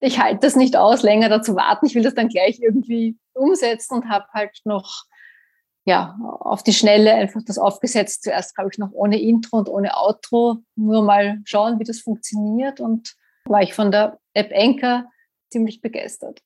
ich 0.00 0.18
halte 0.18 0.40
das 0.40 0.56
nicht 0.56 0.76
aus, 0.76 1.02
länger 1.02 1.28
dazu 1.28 1.54
warten. 1.54 1.86
Ich 1.86 1.94
will 1.94 2.02
das 2.02 2.14
dann 2.14 2.28
gleich 2.28 2.58
irgendwie 2.60 3.18
umsetzen 3.34 3.94
und 3.96 4.08
habe 4.08 4.26
halt 4.32 4.58
noch 4.64 5.04
ja, 5.84 6.16
auf 6.40 6.62
die 6.62 6.72
Schnelle 6.72 7.12
einfach 7.14 7.42
das 7.44 7.58
aufgesetzt. 7.58 8.22
Zuerst, 8.22 8.54
glaube 8.54 8.70
ich, 8.72 8.78
noch 8.78 8.92
ohne 8.92 9.20
Intro 9.20 9.58
und 9.58 9.68
ohne 9.68 9.96
Outro. 9.96 10.58
Nur 10.76 11.02
mal 11.02 11.40
schauen, 11.44 11.78
wie 11.78 11.84
das 11.84 12.00
funktioniert. 12.00 12.80
Und 12.80 13.14
war 13.44 13.62
ich 13.62 13.74
von 13.74 13.90
der 13.90 14.18
App 14.34 14.52
Anchor 14.54 15.04
ziemlich 15.50 15.80
begeistert. 15.80 16.40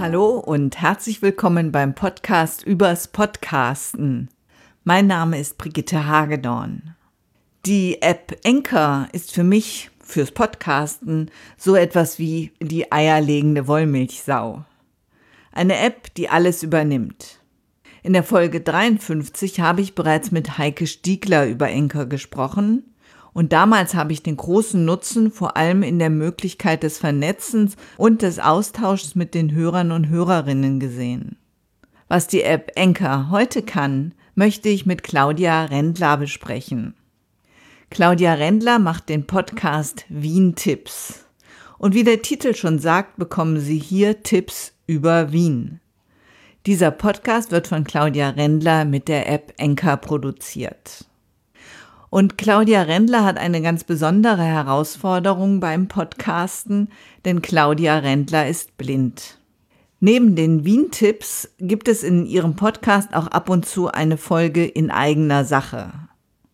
Hallo 0.00 0.38
und 0.38 0.80
herzlich 0.80 1.20
willkommen 1.20 1.70
beim 1.70 1.94
Podcast 1.94 2.64
übers 2.64 3.08
Podcasten. 3.08 4.30
Mein 4.90 5.06
Name 5.06 5.38
ist 5.38 5.58
Brigitte 5.58 6.06
Hagedorn. 6.06 6.94
Die 7.66 8.00
App 8.00 8.34
Anchor 8.42 9.06
ist 9.12 9.32
für 9.32 9.44
mich 9.44 9.90
fürs 10.02 10.30
Podcasten 10.30 11.30
so 11.58 11.76
etwas 11.76 12.18
wie 12.18 12.52
die 12.58 12.90
eierlegende 12.90 13.66
Wollmilchsau. 13.66 14.64
Eine 15.52 15.78
App, 15.78 16.14
die 16.14 16.30
alles 16.30 16.62
übernimmt. 16.62 17.38
In 18.02 18.14
der 18.14 18.22
Folge 18.22 18.62
53 18.62 19.60
habe 19.60 19.82
ich 19.82 19.94
bereits 19.94 20.30
mit 20.30 20.56
Heike 20.56 20.86
Stiegler 20.86 21.46
über 21.46 21.66
Anchor 21.66 22.06
gesprochen 22.06 22.94
und 23.34 23.52
damals 23.52 23.94
habe 23.94 24.14
ich 24.14 24.22
den 24.22 24.38
großen 24.38 24.82
Nutzen 24.82 25.30
vor 25.30 25.58
allem 25.58 25.82
in 25.82 25.98
der 25.98 26.08
Möglichkeit 26.08 26.82
des 26.82 26.96
Vernetzens 26.96 27.76
und 27.98 28.22
des 28.22 28.38
Austauschs 28.38 29.14
mit 29.14 29.34
den 29.34 29.52
Hörern 29.52 29.92
und 29.92 30.08
Hörerinnen 30.08 30.80
gesehen. 30.80 31.36
Was 32.08 32.26
die 32.26 32.42
App 32.42 32.72
Anchor 32.74 33.28
heute 33.30 33.60
kann, 33.60 34.14
möchte 34.38 34.68
ich 34.68 34.86
mit 34.86 35.02
Claudia 35.02 35.64
Rendler 35.64 36.16
besprechen. 36.16 36.94
Claudia 37.90 38.34
Rendler 38.34 38.78
macht 38.78 39.08
den 39.08 39.26
Podcast 39.26 40.04
Wien 40.08 40.54
Tipps. 40.54 41.24
Und 41.76 41.92
wie 41.92 42.04
der 42.04 42.22
Titel 42.22 42.54
schon 42.54 42.78
sagt, 42.78 43.16
bekommen 43.16 43.58
Sie 43.58 43.78
hier 43.78 44.22
Tipps 44.22 44.74
über 44.86 45.32
Wien. 45.32 45.80
Dieser 46.66 46.92
Podcast 46.92 47.50
wird 47.50 47.66
von 47.66 47.82
Claudia 47.82 48.30
Rendler 48.30 48.84
mit 48.84 49.08
der 49.08 49.28
App 49.28 49.54
Enka 49.56 49.96
produziert. 49.96 51.06
Und 52.08 52.38
Claudia 52.38 52.82
Rendler 52.82 53.24
hat 53.24 53.38
eine 53.38 53.60
ganz 53.60 53.82
besondere 53.82 54.44
Herausforderung 54.44 55.58
beim 55.58 55.88
Podcasten, 55.88 56.90
denn 57.24 57.42
Claudia 57.42 57.98
Rendler 57.98 58.46
ist 58.46 58.76
blind. 58.76 59.37
Neben 60.00 60.36
den 60.36 60.64
Wien-Tipps 60.64 61.54
gibt 61.58 61.88
es 61.88 62.04
in 62.04 62.24
ihrem 62.24 62.54
Podcast 62.54 63.14
auch 63.14 63.26
ab 63.26 63.50
und 63.50 63.66
zu 63.66 63.88
eine 63.88 64.16
Folge 64.16 64.64
in 64.64 64.92
eigener 64.92 65.44
Sache. 65.44 65.92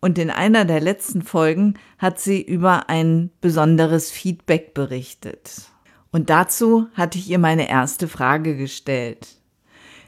Und 0.01 0.17
in 0.17 0.31
einer 0.31 0.65
der 0.65 0.81
letzten 0.81 1.21
Folgen 1.21 1.75
hat 1.99 2.19
sie 2.19 2.41
über 2.41 2.89
ein 2.89 3.29
besonderes 3.41 4.09
Feedback 4.09 4.73
berichtet. 4.73 5.69
Und 6.11 6.31
dazu 6.31 6.87
hatte 6.95 7.19
ich 7.19 7.29
ihr 7.29 7.37
meine 7.37 7.69
erste 7.69 8.07
Frage 8.07 8.57
gestellt. 8.57 9.27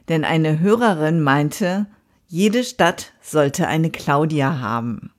Denn 0.10 0.24
eine 0.24 0.60
Hörerin 0.60 1.22
meinte, 1.22 1.86
jede 2.28 2.64
Stadt 2.64 3.14
sollte 3.22 3.68
eine 3.68 3.92
Claudia 3.92 4.60
haben. 4.60 5.12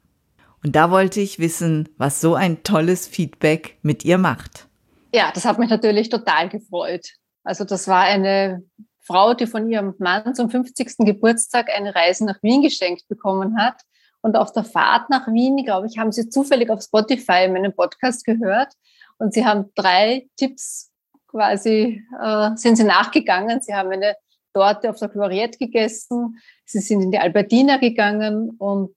Und 0.64 0.74
da 0.74 0.90
wollte 0.90 1.20
ich 1.20 1.38
wissen, 1.38 1.88
was 1.98 2.20
so 2.20 2.34
ein 2.34 2.64
tolles 2.64 3.06
Feedback 3.06 3.78
mit 3.82 4.04
ihr 4.04 4.18
macht. 4.18 4.66
Ja, 5.14 5.30
das 5.32 5.44
hat 5.44 5.60
mich 5.60 5.70
natürlich 5.70 6.08
total 6.08 6.48
gefreut. 6.48 7.12
Also 7.48 7.64
das 7.64 7.88
war 7.88 8.02
eine 8.02 8.62
Frau, 9.00 9.32
die 9.32 9.46
von 9.46 9.70
ihrem 9.70 9.94
Mann 9.96 10.34
zum 10.34 10.50
50. 10.50 10.98
Geburtstag 10.98 11.70
eine 11.74 11.94
Reise 11.94 12.26
nach 12.26 12.42
Wien 12.42 12.60
geschenkt 12.60 13.08
bekommen 13.08 13.58
hat. 13.58 13.80
Und 14.20 14.36
auf 14.36 14.52
der 14.52 14.64
Fahrt 14.64 15.08
nach 15.08 15.26
Wien, 15.28 15.64
glaube 15.64 15.86
ich, 15.86 15.96
haben 15.96 16.12
sie 16.12 16.28
zufällig 16.28 16.68
auf 16.68 16.82
Spotify 16.82 17.48
meinen 17.48 17.74
Podcast 17.74 18.26
gehört. 18.26 18.74
Und 19.16 19.32
sie 19.32 19.46
haben 19.46 19.72
drei 19.74 20.28
Tipps 20.36 20.90
quasi, 21.26 22.04
äh, 22.22 22.50
sind 22.56 22.76
sie 22.76 22.84
nachgegangen. 22.84 23.62
Sie 23.62 23.74
haben 23.74 23.92
eine 23.92 24.14
Torte 24.52 24.90
auf 24.90 24.98
der 24.98 25.08
Gloriette 25.08 25.56
gegessen. 25.56 26.38
Sie 26.66 26.80
sind 26.80 27.00
in 27.00 27.10
die 27.10 27.18
Albertina 27.18 27.78
gegangen 27.78 28.50
und 28.58 28.94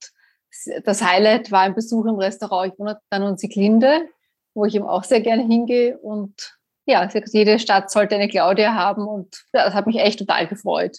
das 0.83 1.01
Highlight 1.01 1.53
war 1.53 1.61
ein 1.61 1.73
Besuch 1.73 2.05
im 2.05 2.15
Restaurant 2.15 2.73
Jonathan 2.77 3.23
und 3.23 3.39
Siglinde, 3.39 4.09
wo 4.53 4.65
ich 4.65 4.75
eben 4.75 4.87
auch 4.87 5.05
sehr 5.05 5.21
gerne 5.21 5.43
hingehe 5.43 5.97
und 5.99 6.59
ja, 6.85 7.07
jede 7.31 7.59
Stadt 7.59 7.91
sollte 7.91 8.15
eine 8.15 8.27
Claudia 8.27 8.73
haben 8.73 9.07
und 9.07 9.43
das 9.51 9.73
hat 9.73 9.87
mich 9.87 9.97
echt 9.97 10.19
total 10.19 10.47
gefreut. 10.47 10.97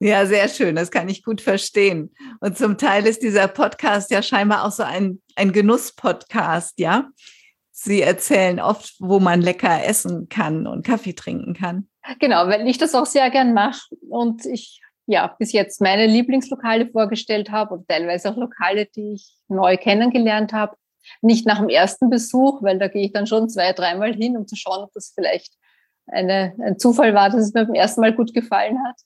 Ja, 0.00 0.26
sehr 0.26 0.48
schön, 0.48 0.74
das 0.74 0.90
kann 0.90 1.08
ich 1.08 1.22
gut 1.22 1.40
verstehen. 1.40 2.12
Und 2.40 2.58
zum 2.58 2.76
Teil 2.76 3.06
ist 3.06 3.22
dieser 3.22 3.46
Podcast 3.46 4.10
ja 4.10 4.20
scheinbar 4.20 4.64
auch 4.64 4.72
so 4.72 4.82
ein, 4.82 5.22
ein 5.36 5.52
Genuss-Podcast, 5.52 6.80
ja? 6.80 7.08
Sie 7.70 8.02
erzählen 8.02 8.58
oft, 8.58 8.96
wo 8.98 9.20
man 9.20 9.40
lecker 9.40 9.84
essen 9.84 10.28
kann 10.28 10.66
und 10.66 10.84
Kaffee 10.84 11.14
trinken 11.14 11.54
kann. 11.54 11.88
Genau, 12.18 12.48
weil 12.48 12.66
ich 12.66 12.78
das 12.78 12.94
auch 12.96 13.06
sehr 13.06 13.30
gern 13.30 13.54
mache 13.54 13.94
und 14.08 14.44
ich 14.44 14.80
ja 15.06 15.34
bis 15.38 15.52
jetzt 15.52 15.80
meine 15.80 16.06
Lieblingslokale 16.06 16.88
vorgestellt 16.88 17.50
habe 17.50 17.74
und 17.74 17.88
teilweise 17.88 18.30
auch 18.30 18.36
Lokale, 18.36 18.86
die 18.86 19.14
ich 19.14 19.36
neu 19.48 19.76
kennengelernt 19.76 20.52
habe. 20.52 20.76
Nicht 21.20 21.46
nach 21.46 21.58
dem 21.58 21.68
ersten 21.68 22.10
Besuch, 22.10 22.62
weil 22.62 22.78
da 22.78 22.88
gehe 22.88 23.06
ich 23.06 23.12
dann 23.12 23.26
schon 23.26 23.48
zwei, 23.48 23.72
dreimal 23.72 24.14
hin, 24.14 24.36
um 24.36 24.46
zu 24.46 24.56
schauen, 24.56 24.84
ob 24.84 24.92
das 24.92 25.12
vielleicht 25.14 25.54
eine, 26.06 26.54
ein 26.60 26.78
Zufall 26.78 27.14
war, 27.14 27.30
dass 27.30 27.40
es 27.40 27.54
mir 27.54 27.64
beim 27.66 27.74
ersten 27.74 28.00
Mal 28.00 28.14
gut 28.14 28.34
gefallen 28.34 28.78
hat. 28.84 29.00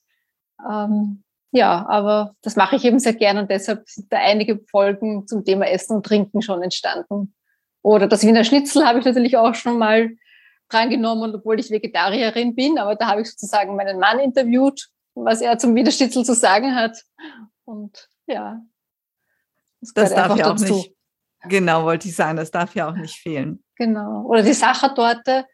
Ähm, 0.69 1.23
ja, 1.51 1.85
aber 1.87 2.35
das 2.41 2.55
mache 2.55 2.75
ich 2.75 2.85
eben 2.85 2.99
sehr 2.99 3.13
gern 3.13 3.37
und 3.37 3.49
deshalb 3.49 3.87
sind 3.87 4.11
da 4.11 4.17
einige 4.17 4.59
Folgen 4.69 5.27
zum 5.27 5.45
Thema 5.45 5.67
Essen 5.67 5.95
und 5.95 6.05
Trinken 6.05 6.41
schon 6.41 6.61
entstanden. 6.61 7.33
Oder 7.81 8.07
das 8.07 8.23
Wiener 8.23 8.43
Schnitzel 8.43 8.85
habe 8.85 8.99
ich 8.99 9.05
natürlich 9.05 9.37
auch 9.37 9.55
schon 9.55 9.77
mal 9.77 10.09
drangenommen, 10.69 11.33
obwohl 11.35 11.59
ich 11.59 11.71
Vegetarierin 11.71 12.53
bin, 12.53 12.77
aber 12.77 12.95
da 12.95 13.07
habe 13.07 13.21
ich 13.21 13.29
sozusagen 13.29 13.75
meinen 13.75 13.99
Mann 13.99 14.19
interviewt, 14.19 14.89
was 15.15 15.41
er 15.41 15.57
zum 15.57 15.73
Wiener 15.75 15.91
Schnitzel 15.91 16.25
zu 16.25 16.33
sagen 16.33 16.75
hat. 16.75 17.01
Und 17.63 18.09
ja, 18.25 18.61
das, 19.79 19.93
das 19.93 20.13
darf 20.13 20.37
ja 20.37 20.47
auch 20.47 20.57
dazu. 20.57 20.73
nicht 20.73 20.96
Genau, 21.47 21.83
wollte 21.83 22.07
ich 22.07 22.15
sagen, 22.15 22.37
das 22.37 22.51
darf 22.51 22.75
ja 22.75 22.89
auch 22.89 22.95
nicht 22.95 23.15
fehlen. 23.15 23.63
Genau. 23.75 24.23
Oder 24.23 24.41
die 24.41 24.53
Sachertorte, 24.53 25.45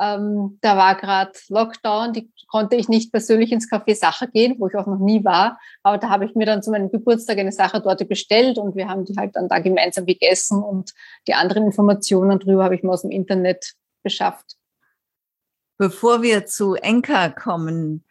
ähm, 0.00 0.58
da 0.60 0.76
war 0.76 0.96
gerade 0.96 1.32
Lockdown, 1.48 2.12
die 2.12 2.30
konnte 2.48 2.76
ich 2.76 2.88
nicht 2.88 3.12
persönlich 3.12 3.52
ins 3.52 3.70
Café 3.70 3.94
Sacher 3.94 4.26
gehen, 4.26 4.56
wo 4.58 4.66
ich 4.66 4.74
auch 4.74 4.86
noch 4.86 4.98
nie 4.98 5.24
war. 5.24 5.58
Aber 5.82 5.98
da 5.98 6.08
habe 6.08 6.24
ich 6.24 6.34
mir 6.34 6.46
dann 6.46 6.62
zu 6.62 6.70
meinem 6.70 6.90
Geburtstag 6.90 7.38
eine 7.38 7.52
Sachertorte 7.52 8.04
bestellt 8.04 8.58
und 8.58 8.74
wir 8.74 8.88
haben 8.88 9.04
die 9.04 9.14
halt 9.16 9.36
dann 9.36 9.48
da 9.48 9.60
gemeinsam 9.60 10.06
gegessen 10.06 10.62
und 10.62 10.92
die 11.28 11.34
anderen 11.34 11.64
Informationen 11.64 12.38
darüber 12.40 12.64
habe 12.64 12.74
ich 12.74 12.82
mir 12.82 12.90
aus 12.90 13.02
dem 13.02 13.10
Internet 13.10 13.74
beschafft. 14.02 14.56
Bevor 15.76 16.22
wir 16.22 16.46
zu 16.46 16.74
Enka 16.74 17.28
kommen, 17.28 18.04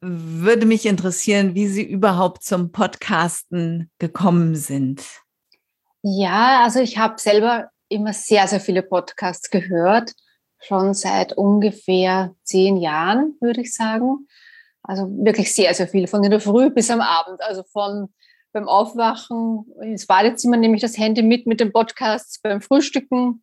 würde 0.00 0.66
mich 0.66 0.86
interessieren, 0.86 1.54
wie 1.54 1.66
Sie 1.66 1.82
überhaupt 1.82 2.44
zum 2.44 2.72
Podcasten 2.72 3.90
gekommen 3.98 4.54
sind. 4.54 5.23
Ja, 6.06 6.62
also 6.62 6.80
ich 6.80 6.98
habe 6.98 7.18
selber 7.18 7.70
immer 7.88 8.12
sehr, 8.12 8.46
sehr 8.46 8.60
viele 8.60 8.82
Podcasts 8.82 9.48
gehört, 9.48 10.12
schon 10.58 10.92
seit 10.92 11.32
ungefähr 11.32 12.34
zehn 12.42 12.76
Jahren, 12.76 13.36
würde 13.40 13.62
ich 13.62 13.74
sagen. 13.74 14.28
Also 14.82 15.04
wirklich 15.24 15.54
sehr, 15.54 15.72
sehr 15.72 15.88
viel, 15.88 16.06
von 16.06 16.22
in 16.22 16.30
der 16.30 16.40
Früh 16.40 16.68
bis 16.68 16.90
am 16.90 17.00
Abend. 17.00 17.40
Also 17.40 17.62
von 17.72 18.12
beim 18.52 18.68
Aufwachen 18.68 19.64
ins 19.80 20.06
Badezimmer 20.06 20.58
nehme 20.58 20.74
ich 20.76 20.82
das 20.82 20.98
Handy 20.98 21.22
mit 21.22 21.46
mit 21.46 21.58
den 21.58 21.72
Podcasts, 21.72 22.38
beim 22.38 22.60
Frühstücken 22.60 23.42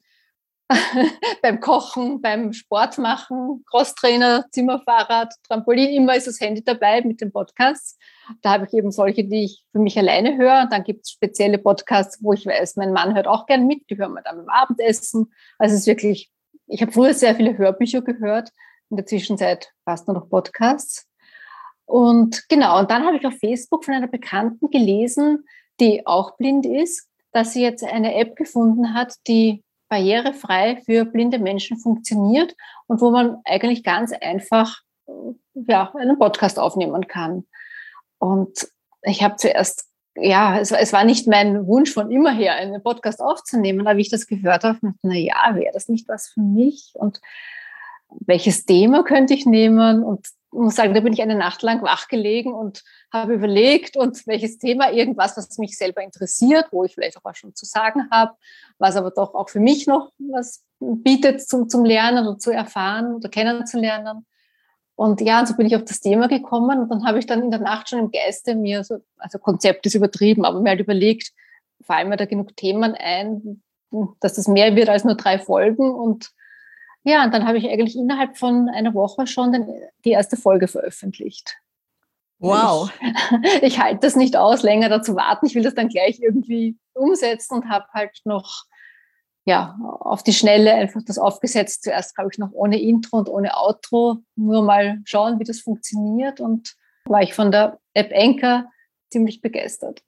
beim 1.41 1.59
Kochen, 1.59 2.21
beim 2.21 2.53
Sport 2.53 2.97
machen, 2.97 3.63
Crosstrainer, 3.69 4.45
Zimmerfahrrad, 4.51 5.33
Trampolin, 5.47 5.89
immer 5.89 6.15
ist 6.15 6.27
das 6.27 6.39
Handy 6.39 6.63
dabei 6.63 7.01
mit 7.01 7.21
den 7.21 7.31
Podcasts. 7.31 7.97
Da 8.41 8.51
habe 8.51 8.65
ich 8.65 8.73
eben 8.73 8.91
solche, 8.91 9.23
die 9.23 9.45
ich 9.45 9.63
für 9.71 9.79
mich 9.79 9.97
alleine 9.97 10.37
höre. 10.37 10.63
Und 10.63 10.71
dann 10.71 10.83
gibt 10.83 11.05
es 11.05 11.11
spezielle 11.11 11.57
Podcasts, 11.57 12.19
wo 12.21 12.33
ich 12.33 12.45
weiß, 12.45 12.75
mein 12.77 12.93
Mann 12.93 13.15
hört 13.15 13.27
auch 13.27 13.45
gern 13.45 13.67
mit, 13.67 13.89
die 13.89 13.97
hören 13.97 14.13
wir 14.13 14.21
dann 14.21 14.37
beim 14.37 14.49
Abendessen. 14.49 15.31
Also 15.57 15.75
es 15.75 15.81
ist 15.81 15.87
wirklich, 15.87 16.31
ich 16.67 16.81
habe 16.81 16.91
früher 16.91 17.13
sehr 17.13 17.35
viele 17.35 17.57
Hörbücher 17.57 18.01
gehört, 18.01 18.51
in 18.89 18.97
der 18.97 19.05
Zwischenzeit 19.05 19.71
fast 19.83 20.07
nur 20.07 20.15
noch 20.15 20.29
Podcasts. 20.29 21.07
Und 21.85 22.47
genau, 22.47 22.79
und 22.79 22.89
dann 22.89 23.05
habe 23.05 23.17
ich 23.17 23.25
auf 23.25 23.37
Facebook 23.39 23.83
von 23.83 23.93
einer 23.93 24.07
Bekannten 24.07 24.69
gelesen, 24.69 25.45
die 25.79 26.05
auch 26.07 26.37
blind 26.37 26.65
ist, 26.65 27.09
dass 27.33 27.53
sie 27.53 27.61
jetzt 27.61 27.83
eine 27.83 28.15
App 28.15 28.35
gefunden 28.35 28.93
hat, 28.93 29.15
die 29.27 29.63
barrierefrei 29.91 30.81
für 30.85 31.03
blinde 31.03 31.37
Menschen 31.37 31.77
funktioniert 31.77 32.55
und 32.87 33.01
wo 33.01 33.11
man 33.11 33.41
eigentlich 33.43 33.83
ganz 33.83 34.13
einfach 34.13 34.79
ja, 35.53 35.91
einen 35.93 36.17
Podcast 36.17 36.57
aufnehmen 36.57 37.07
kann. 37.07 37.45
Und 38.17 38.69
ich 39.03 39.21
habe 39.21 39.35
zuerst, 39.35 39.89
ja, 40.15 40.57
es, 40.59 40.71
es, 40.71 40.93
war 40.93 41.03
nicht 41.03 41.27
mein 41.27 41.67
Wunsch 41.67 41.91
von 41.91 42.09
immer 42.09 42.31
her, 42.31 42.55
einen 42.55 42.81
Podcast 42.81 43.19
aufzunehmen, 43.19 43.81
aber 43.81 43.97
wie 43.97 44.03
ich 44.03 44.09
das 44.09 44.27
gehört 44.27 44.63
habe, 44.63 44.79
na 45.01 45.15
ja, 45.15 45.55
wäre 45.55 45.73
das 45.73 45.89
nicht 45.89 46.07
was 46.07 46.29
für 46.29 46.41
mich? 46.41 46.93
Und 46.93 47.19
welches 48.07 48.65
Thema 48.65 49.03
könnte 49.03 49.33
ich 49.33 49.45
nehmen? 49.45 50.03
Und 50.03 50.25
muss 50.51 50.75
sagen, 50.75 50.93
da 50.93 50.99
bin 50.99 51.13
ich 51.13 51.21
eine 51.21 51.35
Nacht 51.35 51.61
lang 51.61 51.81
wach 51.81 52.07
gelegen 52.07 52.53
und 52.53 52.83
habe 53.11 53.33
überlegt 53.33 53.95
und 53.95 54.25
welches 54.27 54.57
Thema, 54.57 54.91
irgendwas, 54.91 55.37
was 55.37 55.57
mich 55.57 55.77
selber 55.77 56.01
interessiert, 56.01 56.67
wo 56.71 56.83
ich 56.83 56.93
vielleicht 56.93 57.17
auch 57.17 57.23
was 57.23 57.37
schon 57.37 57.55
zu 57.55 57.65
sagen 57.65 58.09
habe, 58.11 58.33
was 58.77 58.95
aber 58.95 59.11
doch 59.11 59.33
auch 59.33 59.49
für 59.49 59.59
mich 59.59 59.87
noch 59.87 60.11
was 60.17 60.63
bietet 60.79 61.47
zum, 61.47 61.69
zum 61.69 61.85
Lernen 61.85 62.27
und 62.27 62.41
zu 62.41 62.51
erfahren 62.51 63.15
oder 63.15 63.29
kennenzulernen. 63.29 64.25
Und 64.95 65.21
ja, 65.21 65.39
und 65.39 65.47
so 65.47 65.55
bin 65.55 65.67
ich 65.67 65.75
auf 65.75 65.85
das 65.85 66.01
Thema 66.01 66.27
gekommen 66.27 66.79
und 66.79 66.89
dann 66.89 67.05
habe 67.05 67.19
ich 67.19 67.25
dann 67.25 67.41
in 67.41 67.51
der 67.51 67.61
Nacht 67.61 67.89
schon 67.89 67.99
im 67.99 68.11
Geiste 68.11 68.55
mir 68.55 68.83
so, 68.83 68.97
also 69.17 69.39
Konzept 69.39 69.85
ist 69.85 69.95
übertrieben, 69.95 70.45
aber 70.45 70.59
mir 70.59 70.69
halt 70.69 70.81
überlegt, 70.81 71.31
fallen 71.81 72.09
mir 72.09 72.17
da 72.17 72.25
genug 72.25 72.55
Themen 72.55 72.93
ein, 72.95 73.63
dass 74.19 74.33
das 74.33 74.47
mehr 74.47 74.75
wird 74.75 74.89
als 74.89 75.03
nur 75.03 75.15
drei 75.15 75.39
Folgen 75.39 75.91
und 75.91 76.31
ja, 77.03 77.23
und 77.23 77.33
dann 77.33 77.47
habe 77.47 77.57
ich 77.57 77.67
eigentlich 77.67 77.95
innerhalb 77.95 78.37
von 78.37 78.69
einer 78.69 78.93
Woche 78.93 79.27
schon 79.27 79.51
den, 79.51 79.67
die 80.05 80.11
erste 80.11 80.37
Folge 80.37 80.67
veröffentlicht. 80.67 81.57
Wow. 82.39 82.91
Ich, 83.43 83.61
ich 83.63 83.79
halte 83.79 83.99
das 84.01 84.15
nicht 84.15 84.35
aus, 84.35 84.63
länger 84.63 84.89
dazu 84.89 85.15
warten. 85.15 85.45
Ich 85.45 85.55
will 85.55 85.63
das 85.63 85.75
dann 85.75 85.89
gleich 85.89 86.19
irgendwie 86.19 86.77
umsetzen 86.93 87.55
und 87.55 87.69
habe 87.69 87.85
halt 87.93 88.19
noch 88.25 88.65
ja, 89.45 89.75
auf 89.99 90.23
die 90.23 90.33
Schnelle 90.33 90.73
einfach 90.73 91.01
das 91.05 91.17
aufgesetzt. 91.17 91.83
Zuerst, 91.83 92.15
glaube 92.15 92.29
ich, 92.31 92.37
noch 92.37 92.51
ohne 92.51 92.79
Intro 92.79 93.17
und 93.17 93.29
ohne 93.29 93.57
Outro. 93.57 94.17
Nur 94.35 94.63
mal 94.63 94.99
schauen, 95.05 95.39
wie 95.39 95.43
das 95.43 95.61
funktioniert. 95.61 96.39
Und 96.39 96.75
war 97.05 97.21
ich 97.21 97.33
von 97.33 97.51
der 97.51 97.79
App 97.93 98.11
Anchor 98.15 98.65
ziemlich 99.09 99.41
begeistert. 99.41 100.03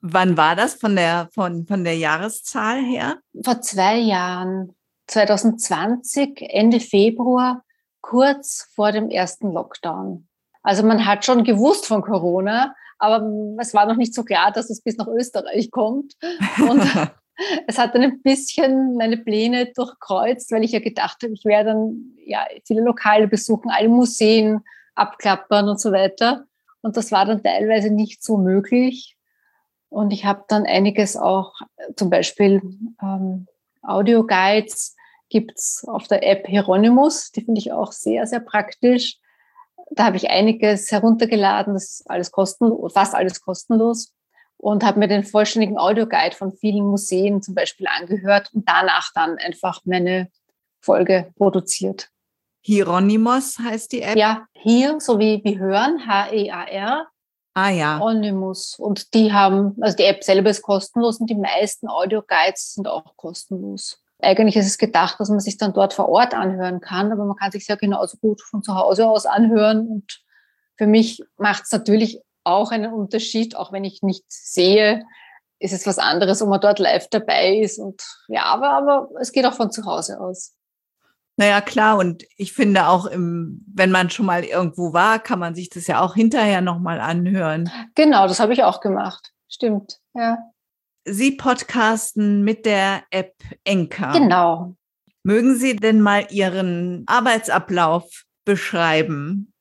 Wann 0.00 0.36
war 0.36 0.56
das 0.56 0.74
von 0.74 0.94
der, 0.96 1.28
von, 1.32 1.66
von 1.66 1.84
der 1.84 1.96
Jahreszahl 1.96 2.82
her? 2.82 3.18
Vor 3.44 3.60
zwei 3.60 3.96
Jahren. 3.98 4.74
2020, 5.06 6.42
Ende 6.42 6.80
Februar, 6.80 7.62
kurz 8.00 8.70
vor 8.74 8.92
dem 8.92 9.10
ersten 9.10 9.52
Lockdown. 9.52 10.28
Also 10.62 10.82
man 10.82 11.06
hat 11.06 11.24
schon 11.24 11.44
gewusst 11.44 11.86
von 11.86 12.02
Corona, 12.02 12.74
aber 12.98 13.24
es 13.60 13.74
war 13.74 13.86
noch 13.86 13.96
nicht 13.96 14.14
so 14.14 14.24
klar, 14.24 14.52
dass 14.52 14.70
es 14.70 14.80
bis 14.82 14.96
nach 14.96 15.06
Österreich 15.06 15.70
kommt. 15.70 16.14
Und 16.58 16.82
es 17.66 17.78
hat 17.78 17.94
dann 17.94 18.02
ein 18.02 18.22
bisschen 18.22 18.96
meine 18.96 19.16
Pläne 19.16 19.66
durchkreuzt, 19.74 20.50
weil 20.50 20.64
ich 20.64 20.72
ja 20.72 20.80
gedacht 20.80 21.18
habe, 21.22 21.32
ich 21.32 21.44
werde 21.44 21.70
dann 21.70 22.16
ja 22.24 22.44
viele 22.64 22.82
Lokale 22.82 23.28
besuchen, 23.28 23.70
alle 23.70 23.88
Museen 23.88 24.60
abklappern 24.94 25.68
und 25.68 25.80
so 25.80 25.92
weiter. 25.92 26.46
Und 26.80 26.96
das 26.96 27.12
war 27.12 27.26
dann 27.26 27.42
teilweise 27.42 27.90
nicht 27.90 28.24
so 28.24 28.36
möglich. 28.36 29.16
Und 29.88 30.12
ich 30.12 30.24
habe 30.24 30.44
dann 30.48 30.66
einiges 30.66 31.16
auch, 31.16 31.54
zum 31.96 32.10
Beispiel 32.10 32.60
ähm, 33.00 33.46
Audio-Guides 33.82 34.95
gibt 35.28 35.58
es 35.58 35.84
auf 35.86 36.06
der 36.08 36.22
App 36.26 36.46
Hieronymus. 36.46 37.30
Die 37.32 37.42
finde 37.42 37.58
ich 37.58 37.72
auch 37.72 37.92
sehr, 37.92 38.26
sehr 38.26 38.40
praktisch. 38.40 39.18
Da 39.90 40.04
habe 40.04 40.16
ich 40.16 40.30
einiges 40.30 40.90
heruntergeladen. 40.90 41.74
Das 41.74 41.84
ist 41.84 42.10
alles 42.10 42.30
kostenlos, 42.32 42.92
fast 42.92 43.14
alles 43.14 43.40
kostenlos. 43.40 44.12
Und 44.58 44.84
habe 44.84 44.98
mir 44.98 45.08
den 45.08 45.24
vollständigen 45.24 45.78
Audioguide 45.78 46.34
von 46.34 46.52
vielen 46.52 46.86
Museen 46.86 47.42
zum 47.42 47.54
Beispiel 47.54 47.86
angehört 47.86 48.50
und 48.54 48.66
danach 48.68 49.12
dann 49.14 49.36
einfach 49.38 49.80
meine 49.84 50.30
Folge 50.80 51.30
produziert. 51.36 52.10
Hieronymus 52.62 53.58
heißt 53.58 53.92
die 53.92 54.02
App? 54.02 54.16
Ja, 54.16 54.46
hier, 54.52 54.98
so 54.98 55.18
wie, 55.18 55.40
wie 55.44 55.58
hören, 55.58 56.06
H-E-A-R. 56.06 57.06
Ah 57.54 57.70
ja. 57.70 58.00
Onymus. 58.00 58.78
Und 58.78 59.14
die 59.14 59.32
haben, 59.32 59.76
also 59.80 59.96
die 59.96 60.04
App 60.04 60.24
selber 60.24 60.50
ist 60.50 60.62
kostenlos 60.62 61.20
und 61.20 61.30
die 61.30 61.36
meisten 61.36 61.88
Audioguides 61.88 62.74
sind 62.74 62.88
auch 62.88 63.16
kostenlos. 63.16 64.02
Eigentlich 64.20 64.56
ist 64.56 64.66
es 64.66 64.78
gedacht, 64.78 65.20
dass 65.20 65.28
man 65.28 65.40
sich 65.40 65.58
dann 65.58 65.74
dort 65.74 65.92
vor 65.92 66.08
Ort 66.08 66.34
anhören 66.34 66.80
kann, 66.80 67.12
aber 67.12 67.24
man 67.24 67.36
kann 67.36 67.52
sich 67.52 67.68
ja 67.68 67.76
genauso 67.76 68.16
gut 68.16 68.40
von 68.40 68.62
zu 68.62 68.74
Hause 68.74 69.06
aus 69.06 69.26
anhören. 69.26 69.86
Und 69.86 70.22
für 70.76 70.86
mich 70.86 71.22
macht 71.36 71.64
es 71.64 71.72
natürlich 71.72 72.20
auch 72.44 72.70
einen 72.70 72.92
Unterschied, 72.92 73.56
auch 73.56 73.72
wenn 73.72 73.84
ich 73.84 74.02
nicht 74.02 74.24
sehe, 74.28 75.04
ist 75.58 75.72
es 75.72 75.86
was 75.86 75.98
anderes, 75.98 76.42
ob 76.42 76.48
man 76.48 76.60
dort 76.60 76.78
live 76.78 77.08
dabei 77.10 77.56
ist. 77.58 77.78
Und 77.78 78.02
ja, 78.28 78.44
aber, 78.44 78.70
aber 78.70 79.08
es 79.20 79.32
geht 79.32 79.44
auch 79.46 79.54
von 79.54 79.70
zu 79.70 79.84
Hause 79.84 80.20
aus. 80.20 80.54
Naja, 81.36 81.60
klar. 81.60 81.98
Und 81.98 82.24
ich 82.36 82.52
finde 82.52 82.88
auch, 82.88 83.06
im, 83.06 83.64
wenn 83.74 83.90
man 83.90 84.08
schon 84.10 84.26
mal 84.26 84.44
irgendwo 84.44 84.92
war, 84.92 85.18
kann 85.18 85.38
man 85.38 85.54
sich 85.54 85.68
das 85.68 85.86
ja 85.86 86.00
auch 86.00 86.14
hinterher 86.14 86.62
nochmal 86.62 87.00
anhören. 87.00 87.70
Genau, 87.94 88.26
das 88.26 88.40
habe 88.40 88.54
ich 88.54 88.64
auch 88.64 88.80
gemacht. 88.80 89.32
Stimmt, 89.48 89.98
ja. 90.14 90.38
Sie 91.08 91.32
podcasten 91.32 92.42
mit 92.42 92.66
der 92.66 93.04
App 93.10 93.34
Enka. 93.64 94.12
Genau. 94.12 94.74
Mögen 95.22 95.54
Sie 95.54 95.76
denn 95.76 96.00
mal 96.00 96.26
Ihren 96.30 97.04
Arbeitsablauf 97.06 98.24
beschreiben? 98.44 99.52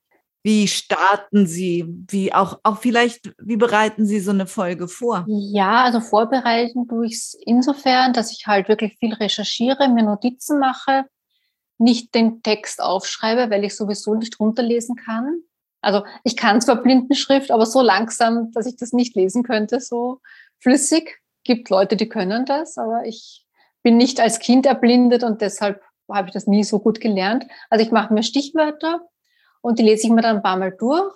Wie 0.44 0.68
starten 0.68 1.46
Sie? 1.46 1.86
Wie 2.08 2.34
auch, 2.34 2.60
auch 2.64 2.80
vielleicht, 2.80 3.36
wie 3.40 3.58
bereiten 3.58 4.08
Sie 4.08 4.20
so 4.20 4.32
eine 4.32 4.48
Folge 4.48 4.88
vor? 4.88 5.26
Ja, 5.28 5.84
also 5.84 6.00
vorbereiten 6.00 6.88
tue 6.88 7.06
ich 7.08 7.14
es 7.14 7.38
insofern, 7.46 8.14
dass 8.14 8.32
ich 8.32 8.48
halt 8.48 8.68
wirklich 8.68 8.98
viel 9.00 9.14
recherchiere, 9.14 9.88
mir 9.88 10.04
Notizen 10.04 10.60
mache, 10.60 11.06
nicht 11.78 12.16
den 12.16 12.42
Text 12.42 12.82
aufschreibe, 12.82 13.52
weil 13.52 13.64
ich 13.64 13.76
sowieso 13.76 14.16
nicht 14.16 14.40
runterlesen 14.40 14.96
kann. 14.96 15.42
Also 15.82 16.04
ich 16.24 16.36
kann 16.36 16.62
zwar 16.62 16.82
Blindenschrift, 16.82 17.52
aber 17.52 17.68
so 17.68 17.82
langsam, 17.82 18.52
dass 18.52 18.66
ich 18.66 18.78
das 18.78 18.94
nicht 18.94 19.16
lesen 19.16 19.44
könnte, 19.44 19.80
so 19.80 20.22
flüssig 20.60 21.20
gibt 21.46 21.70
Leute, 21.70 21.96
die 21.96 22.10
können 22.10 22.46
das, 22.46 22.78
aber 22.78 23.06
ich 23.06 23.46
bin 23.82 23.96
nicht 23.96 24.20
als 24.20 24.40
Kind 24.40 24.66
erblindet 24.66 25.24
und 25.24 25.42
deshalb 25.42 25.82
habe 26.12 26.28
ich 26.28 26.34
das 26.34 26.48
nie 26.48 26.64
so 26.64 26.80
gut 26.80 27.00
gelernt. 27.00 27.46
Also 27.70 27.86
ich 27.86 27.92
mache 27.92 28.14
mir 28.14 28.24
Stichwörter 28.24 29.02
und 29.62 29.80
die 29.80 29.84
lese 29.84 30.08
ich 30.08 30.14
mir 30.14 30.22
dann 30.22 30.38
ein 30.38 30.44
paar 30.44 30.58
Mal 30.58 30.76
durch. 30.78 31.14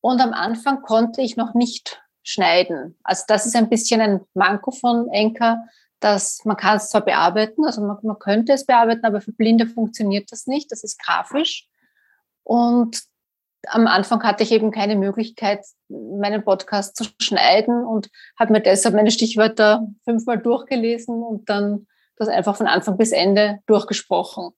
Und 0.00 0.20
am 0.20 0.32
Anfang 0.32 0.82
konnte 0.82 1.22
ich 1.22 1.36
noch 1.36 1.54
nicht 1.54 2.02
schneiden. 2.22 2.98
Also 3.02 3.24
das 3.28 3.46
ist 3.46 3.56
ein 3.56 3.68
bisschen 3.68 4.00
ein 4.00 4.20
Manko 4.34 4.70
von 4.70 5.08
Enker, 5.08 5.64
dass 6.00 6.44
man 6.44 6.56
kann 6.56 6.78
es 6.78 6.88
zwar 6.88 7.04
bearbeiten, 7.04 7.64
also 7.64 7.82
man, 7.82 7.98
man 8.02 8.18
könnte 8.18 8.52
es 8.52 8.64
bearbeiten, 8.64 9.04
aber 9.04 9.20
für 9.20 9.32
Blinde 9.32 9.66
funktioniert 9.66 10.32
das 10.32 10.46
nicht. 10.46 10.72
Das 10.72 10.82
ist 10.82 10.98
grafisch. 10.98 11.68
Und 12.42 13.02
am 13.68 13.86
Anfang 13.86 14.22
hatte 14.22 14.42
ich 14.42 14.52
eben 14.52 14.70
keine 14.70 14.96
Möglichkeit, 14.96 15.64
meinen 15.88 16.44
Podcast 16.44 16.96
zu 16.96 17.04
schneiden 17.20 17.84
und 17.84 18.08
habe 18.38 18.52
mir 18.52 18.60
deshalb 18.60 18.94
meine 18.94 19.10
Stichwörter 19.10 19.86
fünfmal 20.04 20.38
durchgelesen 20.38 21.22
und 21.22 21.48
dann 21.48 21.86
das 22.16 22.28
einfach 22.28 22.56
von 22.56 22.66
Anfang 22.66 22.96
bis 22.96 23.12
Ende 23.12 23.60
durchgesprochen. 23.66 24.50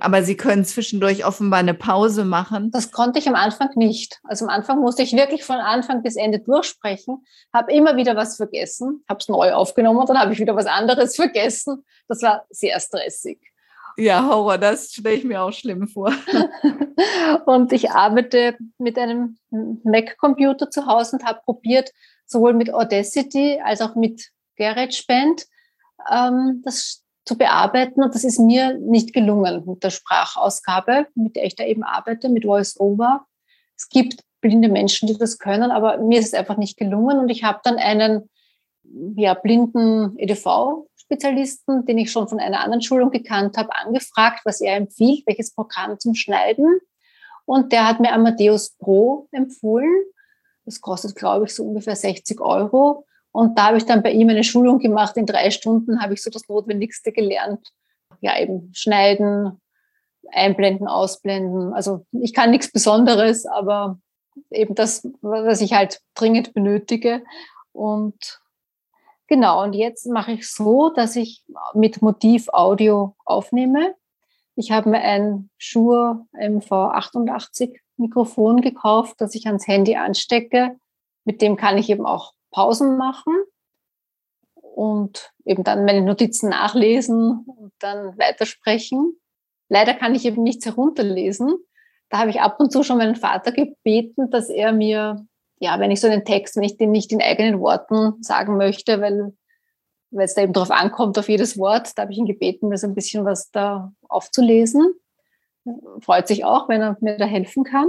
Aber 0.00 0.24
Sie 0.24 0.36
können 0.36 0.64
zwischendurch 0.64 1.24
offenbar 1.24 1.60
eine 1.60 1.74
Pause 1.74 2.24
machen. 2.24 2.72
Das 2.72 2.90
konnte 2.90 3.20
ich 3.20 3.28
am 3.28 3.36
Anfang 3.36 3.70
nicht. 3.76 4.18
Also 4.24 4.44
am 4.44 4.50
Anfang 4.50 4.80
musste 4.80 5.02
ich 5.02 5.12
wirklich 5.12 5.44
von 5.44 5.56
Anfang 5.56 6.02
bis 6.02 6.16
Ende 6.16 6.40
durchsprechen, 6.40 7.24
habe 7.52 7.72
immer 7.72 7.96
wieder 7.96 8.16
was 8.16 8.36
vergessen, 8.36 9.04
habe 9.08 9.20
es 9.20 9.28
neu 9.28 9.52
aufgenommen 9.52 10.00
und 10.00 10.08
dann 10.08 10.18
habe 10.18 10.32
ich 10.32 10.40
wieder 10.40 10.56
was 10.56 10.66
anderes 10.66 11.14
vergessen. 11.14 11.84
Das 12.08 12.22
war 12.22 12.44
sehr 12.50 12.78
stressig. 12.80 13.38
Ja, 13.96 14.28
Horror, 14.28 14.58
das 14.58 14.92
stelle 14.92 15.14
ich 15.14 15.24
mir 15.24 15.42
auch 15.42 15.52
schlimm 15.52 15.86
vor. 15.86 16.12
und 17.46 17.72
ich 17.72 17.90
arbeite 17.90 18.56
mit 18.78 18.98
einem 18.98 19.38
Mac-Computer 19.50 20.70
zu 20.70 20.86
Hause 20.86 21.16
und 21.16 21.24
habe 21.24 21.40
probiert, 21.44 21.92
sowohl 22.26 22.54
mit 22.54 22.72
Audacity 22.72 23.60
als 23.62 23.80
auch 23.80 23.94
mit 23.94 24.30
GarageBand 24.56 25.46
ähm, 26.10 26.62
das 26.64 27.02
zu 27.24 27.38
bearbeiten. 27.38 28.02
Und 28.02 28.14
das 28.14 28.24
ist 28.24 28.38
mir 28.38 28.76
nicht 28.78 29.12
gelungen 29.12 29.62
mit 29.66 29.84
der 29.84 29.90
Sprachausgabe, 29.90 31.06
mit 31.14 31.36
der 31.36 31.44
ich 31.44 31.54
da 31.54 31.64
eben 31.64 31.84
arbeite, 31.84 32.28
mit 32.28 32.44
VoiceOver. 32.44 33.26
Es 33.76 33.88
gibt 33.88 34.22
blinde 34.40 34.68
Menschen, 34.68 35.06
die 35.06 35.16
das 35.16 35.38
können, 35.38 35.70
aber 35.70 35.98
mir 35.98 36.18
ist 36.18 36.26
es 36.26 36.34
einfach 36.34 36.56
nicht 36.56 36.76
gelungen. 36.76 37.18
Und 37.18 37.28
ich 37.28 37.44
habe 37.44 37.60
dann 37.62 37.76
einen 37.76 38.28
ja, 39.16 39.34
blinden 39.34 40.18
EDV 40.18 40.86
Spezialisten, 41.06 41.84
den 41.86 41.98
ich 41.98 42.10
schon 42.10 42.28
von 42.28 42.40
einer 42.40 42.60
anderen 42.60 42.82
Schulung 42.82 43.10
gekannt 43.10 43.56
habe, 43.56 43.74
angefragt, 43.74 44.40
was 44.44 44.60
er 44.60 44.76
empfiehlt, 44.76 45.26
welches 45.26 45.54
Programm 45.54 45.98
zum 45.98 46.14
Schneiden. 46.14 46.80
Und 47.44 47.72
der 47.72 47.86
hat 47.86 48.00
mir 48.00 48.12
Amadeus 48.12 48.70
Pro 48.78 49.28
empfohlen. 49.30 50.04
Das 50.64 50.80
kostet, 50.80 51.14
glaube 51.14 51.44
ich, 51.44 51.54
so 51.54 51.64
ungefähr 51.64 51.96
60 51.96 52.40
Euro. 52.40 53.06
Und 53.32 53.58
da 53.58 53.66
habe 53.66 53.76
ich 53.76 53.84
dann 53.84 54.02
bei 54.02 54.12
ihm 54.12 54.30
eine 54.30 54.44
Schulung 54.44 54.78
gemacht. 54.78 55.16
In 55.16 55.26
drei 55.26 55.50
Stunden 55.50 56.00
habe 56.00 56.14
ich 56.14 56.22
so 56.22 56.30
das 56.30 56.48
Notwendigste 56.48 57.12
gelernt. 57.12 57.68
Ja, 58.20 58.38
eben 58.38 58.70
schneiden, 58.72 59.60
einblenden, 60.32 60.86
ausblenden. 60.86 61.74
Also 61.74 62.06
ich 62.12 62.32
kann 62.32 62.50
nichts 62.50 62.70
Besonderes, 62.72 63.44
aber 63.44 63.98
eben 64.50 64.74
das, 64.74 65.06
was 65.20 65.60
ich 65.60 65.74
halt 65.74 66.00
dringend 66.14 66.54
benötige. 66.54 67.22
Und 67.72 68.40
Genau, 69.26 69.62
und 69.62 69.72
jetzt 69.72 70.06
mache 70.06 70.32
ich 70.32 70.50
so, 70.50 70.90
dass 70.90 71.16
ich 71.16 71.42
mit 71.72 72.02
Motiv 72.02 72.48
Audio 72.52 73.16
aufnehme. 73.24 73.94
Ich 74.54 74.70
habe 74.70 74.90
mir 74.90 75.00
ein 75.00 75.50
Shure 75.56 76.26
MV88 76.34 77.74
Mikrofon 77.96 78.60
gekauft, 78.60 79.16
das 79.18 79.34
ich 79.34 79.46
ans 79.46 79.66
Handy 79.66 79.96
anstecke. 79.96 80.76
Mit 81.24 81.40
dem 81.40 81.56
kann 81.56 81.78
ich 81.78 81.88
eben 81.88 82.06
auch 82.06 82.34
Pausen 82.50 82.96
machen 82.96 83.34
und 84.54 85.32
eben 85.44 85.64
dann 85.64 85.84
meine 85.84 86.02
Notizen 86.02 86.50
nachlesen 86.50 87.44
und 87.46 87.72
dann 87.78 88.18
weitersprechen. 88.18 89.18
Leider 89.68 89.94
kann 89.94 90.14
ich 90.14 90.24
eben 90.24 90.42
nichts 90.42 90.66
herunterlesen. 90.66 91.56
da 92.10 92.18
habe 92.18 92.30
ich 92.30 92.40
ab 92.40 92.60
und 92.60 92.70
zu 92.70 92.82
schon 92.82 92.98
meinen 92.98 93.16
Vater 93.16 93.52
gebeten, 93.52 94.30
dass 94.30 94.48
er 94.48 94.72
mir, 94.72 95.26
ja, 95.58 95.78
wenn 95.80 95.90
ich 95.90 96.00
so 96.00 96.08
einen 96.08 96.24
Text, 96.24 96.56
wenn 96.56 96.62
ich 96.62 96.76
den 96.76 96.90
nicht 96.90 97.12
in 97.12 97.22
eigenen 97.22 97.60
Worten 97.60 98.22
sagen 98.22 98.56
möchte, 98.56 99.00
weil 99.00 99.32
weil 100.14 100.26
es 100.26 100.34
da 100.34 100.42
eben 100.42 100.52
darauf 100.52 100.70
ankommt, 100.70 101.18
auf 101.18 101.28
jedes 101.28 101.58
Wort. 101.58 101.90
Da 101.96 102.02
habe 102.02 102.12
ich 102.12 102.18
ihn 102.18 102.26
gebeten, 102.26 102.68
mir 102.68 102.78
so 102.78 102.86
ein 102.86 102.94
bisschen 102.94 103.24
was 103.24 103.50
da 103.50 103.92
aufzulesen. 104.08 104.94
Freut 106.00 106.28
sich 106.28 106.44
auch, 106.44 106.68
wenn 106.68 106.80
er 106.80 106.96
mir 107.00 107.16
da 107.16 107.24
helfen 107.24 107.64
kann. 107.64 107.88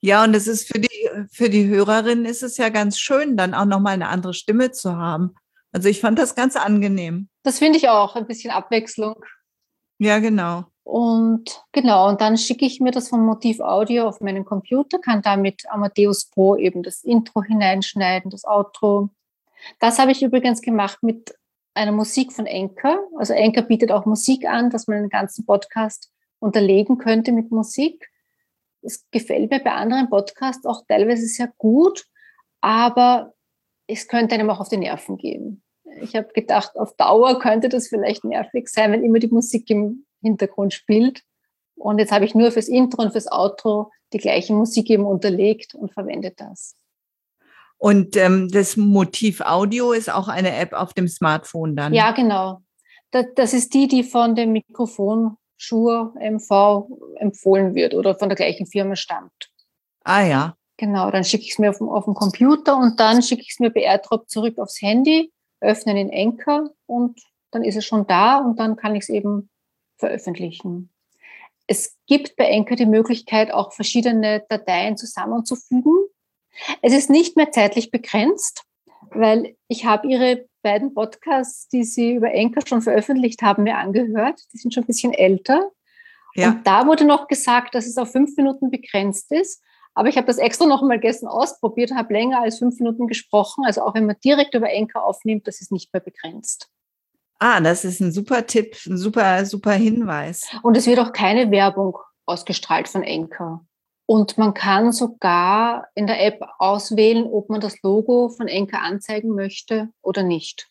Ja, 0.00 0.24
und 0.24 0.34
es 0.34 0.46
ist 0.46 0.68
für 0.68 0.80
die, 0.80 1.10
für 1.30 1.50
die 1.50 1.68
Hörerin 1.68 2.24
ist 2.24 2.42
es 2.42 2.56
ja 2.56 2.68
ganz 2.68 2.98
schön, 2.98 3.36
dann 3.36 3.54
auch 3.54 3.64
nochmal 3.64 3.94
eine 3.94 4.08
andere 4.08 4.34
Stimme 4.34 4.70
zu 4.70 4.96
haben. 4.96 5.34
Also 5.72 5.88
ich 5.88 6.00
fand 6.00 6.18
das 6.18 6.34
ganz 6.34 6.56
angenehm. 6.56 7.28
Das 7.42 7.58
finde 7.58 7.78
ich 7.78 7.88
auch, 7.88 8.16
ein 8.16 8.26
bisschen 8.26 8.50
Abwechslung. 8.50 9.16
Ja, 9.98 10.18
genau. 10.18 10.64
Und 10.84 11.64
genau, 11.72 12.08
und 12.08 12.20
dann 12.20 12.36
schicke 12.36 12.66
ich 12.66 12.78
mir 12.78 12.90
das 12.90 13.08
vom 13.08 13.24
Motiv 13.24 13.60
Audio 13.60 14.06
auf 14.06 14.20
meinen 14.20 14.44
Computer, 14.44 14.98
kann 14.98 15.22
damit 15.22 15.64
Amadeus 15.70 16.26
Pro 16.26 16.56
eben 16.56 16.82
das 16.82 17.02
Intro 17.02 17.42
hineinschneiden, 17.42 18.30
das 18.30 18.44
Outro. 18.44 19.08
Das 19.80 19.98
habe 19.98 20.12
ich 20.12 20.22
übrigens 20.22 20.60
gemacht 20.60 21.02
mit 21.02 21.34
einer 21.72 21.92
Musik 21.92 22.32
von 22.32 22.46
Enker. 22.46 23.00
Also 23.16 23.32
Enker 23.32 23.62
bietet 23.62 23.90
auch 23.90 24.04
Musik 24.04 24.46
an, 24.46 24.68
dass 24.68 24.86
man 24.86 25.00
den 25.00 25.08
ganzen 25.08 25.46
Podcast 25.46 26.10
unterlegen 26.38 26.98
könnte 26.98 27.32
mit 27.32 27.50
Musik. 27.50 28.10
Es 28.82 29.06
gefällt 29.10 29.50
mir 29.50 29.60
bei 29.60 29.72
anderen 29.72 30.10
Podcasts 30.10 30.66
auch 30.66 30.84
teilweise 30.86 31.26
sehr 31.26 31.50
gut, 31.56 32.04
aber 32.60 33.32
es 33.86 34.06
könnte 34.06 34.34
einem 34.34 34.50
auch 34.50 34.60
auf 34.60 34.68
die 34.68 34.76
Nerven 34.76 35.16
gehen. 35.16 35.62
Ich 36.02 36.14
habe 36.14 36.28
gedacht, 36.34 36.76
auf 36.76 36.94
Dauer 36.96 37.38
könnte 37.38 37.70
das 37.70 37.88
vielleicht 37.88 38.24
nervig 38.24 38.68
sein, 38.68 38.92
wenn 38.92 39.04
immer 39.04 39.18
die 39.18 39.28
Musik 39.28 39.70
im 39.70 40.04
Hintergrund 40.24 40.74
spielt. 40.74 41.22
Und 41.76 41.98
jetzt 41.98 42.12
habe 42.12 42.24
ich 42.24 42.34
nur 42.34 42.50
fürs 42.50 42.68
Intro 42.68 43.02
und 43.02 43.12
fürs 43.12 43.30
Outro 43.30 43.90
die 44.12 44.18
gleiche 44.18 44.52
Musik 44.52 44.90
eben 44.90 45.04
unterlegt 45.04 45.74
und 45.74 45.92
verwende 45.92 46.32
das. 46.36 46.76
Und 47.78 48.16
ähm, 48.16 48.48
das 48.48 48.76
Motiv 48.76 49.40
Audio 49.40 49.92
ist 49.92 50.10
auch 50.10 50.28
eine 50.28 50.56
App 50.56 50.72
auf 50.72 50.94
dem 50.94 51.08
Smartphone 51.08 51.76
dann. 51.76 51.92
Ja, 51.92 52.12
genau. 52.12 52.60
Das, 53.10 53.26
das 53.34 53.52
ist 53.52 53.74
die, 53.74 53.88
die 53.88 54.02
von 54.02 54.34
dem 54.34 54.52
Mikrofon 54.52 55.36
Shure 55.56 56.12
MV 56.18 56.88
empfohlen 57.16 57.74
wird 57.74 57.94
oder 57.94 58.14
von 58.14 58.28
der 58.28 58.36
gleichen 58.36 58.66
Firma 58.66 58.96
stammt. 58.96 59.50
Ah 60.04 60.22
ja. 60.22 60.56
Genau, 60.76 61.10
dann 61.10 61.24
schicke 61.24 61.44
ich 61.44 61.52
es 61.52 61.58
mir 61.58 61.70
auf 61.70 61.78
dem, 61.78 61.88
auf 61.88 62.04
dem 62.04 62.14
Computer 62.14 62.76
und 62.76 62.98
dann 62.98 63.22
schicke 63.22 63.42
ich 63.42 63.52
es 63.52 63.60
mir 63.60 63.70
bei 63.70 63.82
AirDrop 63.82 64.28
zurück 64.28 64.58
aufs 64.58 64.80
Handy, 64.82 65.32
öffne 65.60 65.94
den 65.94 66.10
Enker 66.10 66.70
und 66.86 67.20
dann 67.52 67.62
ist 67.62 67.76
es 67.76 67.84
schon 67.84 68.06
da 68.06 68.38
und 68.38 68.58
dann 68.58 68.76
kann 68.76 68.94
ich 68.96 69.02
es 69.02 69.08
eben 69.08 69.48
veröffentlichen. 70.04 70.90
Es 71.66 71.96
gibt 72.06 72.36
bei 72.36 72.44
Enker 72.44 72.76
die 72.76 72.86
Möglichkeit, 72.86 73.52
auch 73.52 73.72
verschiedene 73.72 74.44
Dateien 74.48 74.96
zusammenzufügen. 74.98 75.94
Es 76.82 76.92
ist 76.92 77.08
nicht 77.08 77.36
mehr 77.36 77.50
zeitlich 77.52 77.90
begrenzt, 77.90 78.64
weil 79.10 79.56
ich 79.68 79.86
habe 79.86 80.08
Ihre 80.08 80.46
beiden 80.62 80.92
Podcasts, 80.92 81.68
die 81.68 81.84
Sie 81.84 82.14
über 82.14 82.32
Enker 82.32 82.60
schon 82.66 82.82
veröffentlicht 82.82 83.40
haben, 83.42 83.62
mir 83.62 83.78
angehört. 83.78 84.40
Die 84.52 84.58
sind 84.58 84.74
schon 84.74 84.84
ein 84.84 84.86
bisschen 84.86 85.14
älter. 85.14 85.70
Ja. 86.34 86.48
Und 86.48 86.66
da 86.66 86.86
wurde 86.86 87.04
noch 87.04 87.28
gesagt, 87.28 87.74
dass 87.74 87.86
es 87.86 87.96
auf 87.96 88.12
fünf 88.12 88.36
Minuten 88.36 88.70
begrenzt 88.70 89.32
ist. 89.32 89.62
Aber 89.94 90.08
ich 90.08 90.16
habe 90.16 90.26
das 90.26 90.38
extra 90.38 90.66
noch 90.66 90.82
mal 90.82 90.98
gestern 90.98 91.28
ausprobiert 91.28 91.92
und 91.92 91.96
habe 91.96 92.12
länger 92.12 92.42
als 92.42 92.58
fünf 92.58 92.78
Minuten 92.78 93.06
gesprochen. 93.06 93.64
Also 93.64 93.82
auch 93.82 93.94
wenn 93.94 94.06
man 94.06 94.16
direkt 94.22 94.54
über 94.54 94.68
Enker 94.68 95.04
aufnimmt, 95.04 95.46
das 95.46 95.60
ist 95.60 95.72
nicht 95.72 95.92
mehr 95.92 96.00
begrenzt. 96.00 96.68
Ah, 97.38 97.60
das 97.60 97.84
ist 97.84 98.00
ein 98.00 98.12
super 98.12 98.46
Tipp, 98.46 98.76
ein 98.86 98.96
super, 98.96 99.44
super 99.44 99.72
Hinweis. 99.72 100.48
Und 100.62 100.76
es 100.76 100.86
wird 100.86 100.98
auch 100.98 101.12
keine 101.12 101.50
Werbung 101.50 101.98
ausgestrahlt 102.26 102.88
von 102.88 103.02
Enker. 103.02 103.64
Und 104.06 104.36
man 104.36 104.52
kann 104.52 104.92
sogar 104.92 105.88
in 105.94 106.06
der 106.06 106.24
App 106.24 106.42
auswählen, 106.58 107.24
ob 107.24 107.48
man 107.48 107.60
das 107.60 107.80
Logo 107.82 108.28
von 108.28 108.48
Enker 108.48 108.82
anzeigen 108.82 109.34
möchte 109.34 109.88
oder 110.02 110.22
nicht. 110.22 110.68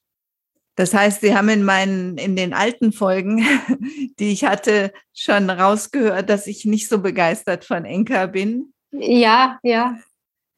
Das 0.75 0.93
heißt, 0.93 1.21
Sie 1.21 1.35
haben 1.35 1.49
in 1.49 1.63
meinen, 1.63 2.17
in 2.17 2.35
den 2.35 2.53
alten 2.53 2.91
Folgen, 2.91 3.45
die 4.19 4.31
ich 4.31 4.45
hatte, 4.45 4.91
schon 5.13 5.49
rausgehört, 5.49 6.29
dass 6.29 6.47
ich 6.47 6.65
nicht 6.65 6.89
so 6.89 6.99
begeistert 6.99 7.65
von 7.65 7.85
Enker 7.85 8.27
bin. 8.27 8.73
Ja, 8.91 9.59
ja. 9.63 9.97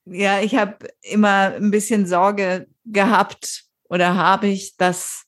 Ja, 0.06 0.40
ich 0.40 0.56
habe 0.56 0.78
immer 1.02 1.54
ein 1.56 1.72
bisschen 1.72 2.06
Sorge 2.06 2.68
gehabt 2.86 3.66
oder 3.90 4.16
habe 4.16 4.48
ich, 4.48 4.78
dass 4.78 5.25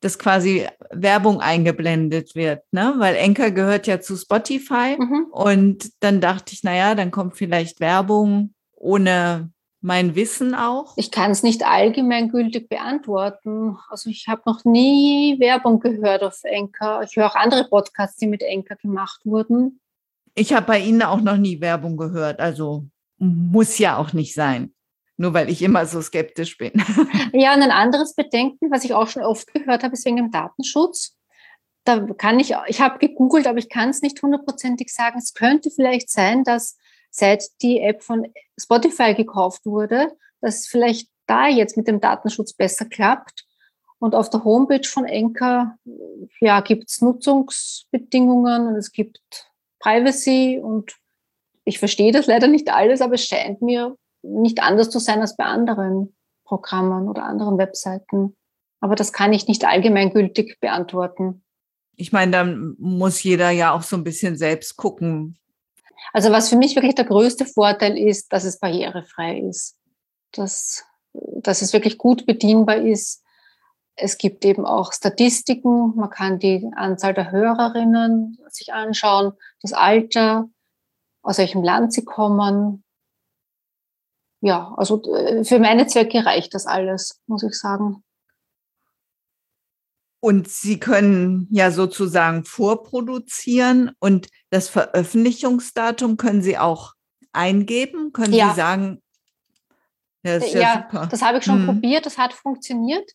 dass 0.00 0.18
quasi 0.18 0.66
Werbung 0.90 1.40
eingeblendet 1.40 2.34
wird, 2.34 2.62
ne? 2.72 2.94
Weil 2.98 3.16
Enker 3.16 3.50
gehört 3.50 3.86
ja 3.86 4.00
zu 4.00 4.16
Spotify 4.16 4.96
mhm. 4.98 5.26
und 5.30 5.90
dann 6.00 6.20
dachte 6.20 6.52
ich, 6.52 6.62
naja, 6.62 6.94
dann 6.94 7.10
kommt 7.10 7.36
vielleicht 7.36 7.80
Werbung 7.80 8.54
ohne 8.74 9.50
mein 9.80 10.14
Wissen 10.14 10.54
auch. 10.54 10.94
Ich 10.96 11.10
kann 11.10 11.30
es 11.30 11.42
nicht 11.42 11.64
allgemeingültig 11.64 12.68
beantworten. 12.68 13.76
Also 13.88 14.10
ich 14.10 14.26
habe 14.28 14.42
noch 14.44 14.64
nie 14.64 15.38
Werbung 15.38 15.80
gehört 15.80 16.22
auf 16.22 16.40
Enker. 16.42 17.02
Ich 17.02 17.16
höre 17.16 17.26
auch 17.26 17.36
andere 17.36 17.64
Podcasts, 17.68 18.16
die 18.16 18.26
mit 18.26 18.42
Enker 18.42 18.76
gemacht 18.76 19.20
wurden. 19.24 19.80
Ich 20.34 20.52
habe 20.52 20.66
bei 20.66 20.80
Ihnen 20.80 21.02
auch 21.02 21.20
noch 21.20 21.36
nie 21.36 21.60
Werbung 21.60 21.96
gehört. 21.96 22.40
Also 22.40 22.86
muss 23.18 23.78
ja 23.78 23.96
auch 23.96 24.12
nicht 24.12 24.34
sein 24.34 24.72
nur 25.16 25.34
weil 25.34 25.48
ich 25.48 25.62
immer 25.62 25.86
so 25.86 26.00
skeptisch 26.00 26.58
bin. 26.58 26.72
Ja, 27.32 27.54
und 27.54 27.62
ein 27.62 27.70
anderes 27.70 28.14
Bedenken, 28.14 28.70
was 28.70 28.84
ich 28.84 28.94
auch 28.94 29.08
schon 29.08 29.22
oft 29.22 29.52
gehört 29.52 29.82
habe, 29.82 29.94
ist 29.94 30.04
wegen 30.04 30.16
dem 30.16 30.30
Datenschutz. 30.30 31.16
Da 31.84 32.00
kann 32.00 32.40
ich, 32.40 32.54
ich 32.66 32.80
habe 32.80 32.98
gegoogelt, 32.98 33.46
aber 33.46 33.58
ich 33.58 33.68
kann 33.68 33.90
es 33.90 34.02
nicht 34.02 34.20
hundertprozentig 34.22 34.92
sagen. 34.92 35.18
Es 35.18 35.34
könnte 35.34 35.70
vielleicht 35.70 36.10
sein, 36.10 36.44
dass 36.44 36.76
seit 37.10 37.44
die 37.62 37.80
App 37.80 38.02
von 38.02 38.26
Spotify 38.58 39.14
gekauft 39.14 39.64
wurde, 39.66 40.12
dass 40.40 40.66
vielleicht 40.66 41.08
da 41.26 41.48
jetzt 41.48 41.76
mit 41.76 41.88
dem 41.88 42.00
Datenschutz 42.00 42.52
besser 42.52 42.86
klappt. 42.86 43.44
Und 43.98 44.14
auf 44.14 44.28
der 44.30 44.44
Homepage 44.44 44.86
von 44.86 45.06
Enker 45.06 45.78
ja, 46.40 46.60
gibt 46.60 46.90
es 46.90 47.00
Nutzungsbedingungen 47.00 48.66
und 48.66 48.76
es 48.76 48.92
gibt 48.92 49.50
Privacy 49.78 50.60
und 50.62 50.96
ich 51.64 51.78
verstehe 51.78 52.12
das 52.12 52.26
leider 52.26 52.46
nicht 52.46 52.70
alles, 52.70 53.00
aber 53.00 53.14
es 53.14 53.24
scheint 53.24 53.62
mir 53.62 53.96
nicht 54.26 54.62
anders 54.62 54.90
zu 54.90 54.98
sein 54.98 55.20
als 55.20 55.36
bei 55.36 55.44
anderen 55.44 56.16
Programmen 56.44 57.08
oder 57.08 57.24
anderen 57.24 57.58
Webseiten. 57.58 58.36
Aber 58.80 58.94
das 58.94 59.12
kann 59.12 59.32
ich 59.32 59.48
nicht 59.48 59.64
allgemeingültig 59.64 60.58
beantworten. 60.60 61.44
Ich 61.96 62.12
meine, 62.12 62.32
dann 62.32 62.76
muss 62.78 63.22
jeder 63.22 63.50
ja 63.50 63.72
auch 63.72 63.82
so 63.82 63.96
ein 63.96 64.04
bisschen 64.04 64.36
selbst 64.36 64.76
gucken. 64.76 65.38
Also 66.12 66.30
was 66.30 66.48
für 66.48 66.56
mich 66.56 66.76
wirklich 66.76 66.94
der 66.94 67.06
größte 67.06 67.46
Vorteil 67.46 67.98
ist, 67.98 68.32
dass 68.32 68.44
es 68.44 68.60
barrierefrei 68.60 69.40
ist. 69.40 69.76
Dass, 70.32 70.84
dass 71.14 71.62
es 71.62 71.72
wirklich 71.72 71.98
gut 71.98 72.26
bedienbar 72.26 72.76
ist. 72.76 73.22
Es 73.94 74.18
gibt 74.18 74.44
eben 74.44 74.66
auch 74.66 74.92
Statistiken. 74.92 75.96
Man 75.96 76.10
kann 76.10 76.38
die 76.38 76.70
Anzahl 76.76 77.14
der 77.14 77.30
Hörerinnen 77.32 78.38
sich 78.50 78.74
anschauen, 78.74 79.32
das 79.62 79.72
Alter, 79.72 80.50
aus 81.22 81.38
welchem 81.38 81.62
Land 81.62 81.94
sie 81.94 82.04
kommen, 82.04 82.84
ja, 84.46 84.72
also 84.76 85.02
äh, 85.12 85.44
für 85.44 85.58
meine 85.58 85.88
Zwecke 85.88 86.24
reicht 86.24 86.54
das 86.54 86.66
alles, 86.66 87.20
muss 87.26 87.42
ich 87.42 87.54
sagen. 87.54 88.04
Und 90.20 90.48
Sie 90.48 90.78
können 90.78 91.48
ja 91.50 91.72
sozusagen 91.72 92.44
vorproduzieren 92.44 93.90
und 93.98 94.28
das 94.50 94.68
Veröffentlichungsdatum 94.68 96.16
können 96.16 96.42
Sie 96.42 96.58
auch 96.58 96.94
eingeben? 97.32 98.12
Können 98.12 98.32
ja. 98.32 98.50
Sie 98.50 98.56
sagen, 98.56 99.02
ja, 100.22 100.38
das, 100.38 100.52
ja 100.52 100.88
ja, 100.92 101.06
das 101.06 101.22
habe 101.22 101.38
ich 101.38 101.44
schon 101.44 101.62
mhm. 101.62 101.66
probiert, 101.66 102.06
das 102.06 102.16
hat 102.16 102.32
funktioniert. 102.32 103.10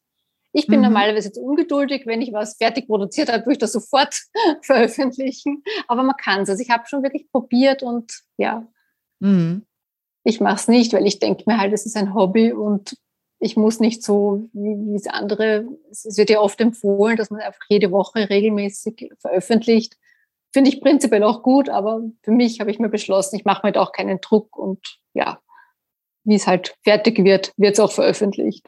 Ich 0.53 0.67
bin 0.67 0.79
mhm. 0.79 0.88
normalerweise 0.88 1.29
jetzt 1.29 1.38
ungeduldig, 1.38 2.05
wenn 2.05 2.21
ich 2.21 2.33
was 2.33 2.57
fertig 2.57 2.88
produziert 2.88 3.29
habe, 3.29 3.45
würde 3.45 3.53
ich 3.53 3.57
das 3.57 3.71
sofort 3.71 4.13
veröffentlichen. 4.63 5.63
Aber 5.88 6.03
man 6.03 6.17
kann 6.17 6.41
es. 6.41 6.50
Also 6.50 6.61
ich 6.61 6.69
habe 6.69 6.88
schon 6.88 7.03
wirklich 7.03 7.31
probiert 7.31 7.83
und 7.83 8.11
ja. 8.38 8.67
Mhm 9.19 9.65
ich 10.23 10.39
mache 10.39 10.55
es 10.55 10.67
nicht, 10.67 10.93
weil 10.93 11.07
ich 11.07 11.19
denke 11.19 11.43
mir 11.47 11.57
halt, 11.57 11.73
es 11.73 11.85
ist 11.85 11.97
ein 11.97 12.13
Hobby 12.13 12.53
und 12.53 12.97
ich 13.39 13.57
muss 13.57 13.79
nicht 13.79 14.03
so 14.03 14.49
wie, 14.53 14.95
es 14.95 15.07
andere, 15.07 15.65
es 15.89 16.17
wird 16.17 16.29
ja 16.29 16.39
oft 16.39 16.61
empfohlen, 16.61 17.17
dass 17.17 17.31
man 17.31 17.41
einfach 17.41 17.65
jede 17.69 17.91
Woche 17.91 18.29
regelmäßig 18.29 19.11
veröffentlicht. 19.19 19.97
Finde 20.53 20.69
ich 20.69 20.81
prinzipiell 20.81 21.23
auch 21.23 21.41
gut, 21.41 21.69
aber 21.69 22.01
für 22.23 22.31
mich 22.31 22.59
habe 22.59 22.69
ich 22.69 22.77
mir 22.77 22.89
beschlossen, 22.89 23.37
ich 23.37 23.45
mache 23.45 23.65
mir 23.65 23.71
da 23.71 23.81
auch 23.81 23.93
keinen 23.93 24.21
Druck 24.21 24.55
und 24.57 24.99
ja, 25.13 25.39
wie 26.23 26.35
es 26.35 26.45
halt 26.45 26.75
fertig 26.83 27.23
wird, 27.23 27.51
wird 27.57 27.73
es 27.73 27.79
auch 27.79 27.91
veröffentlicht. 27.91 28.67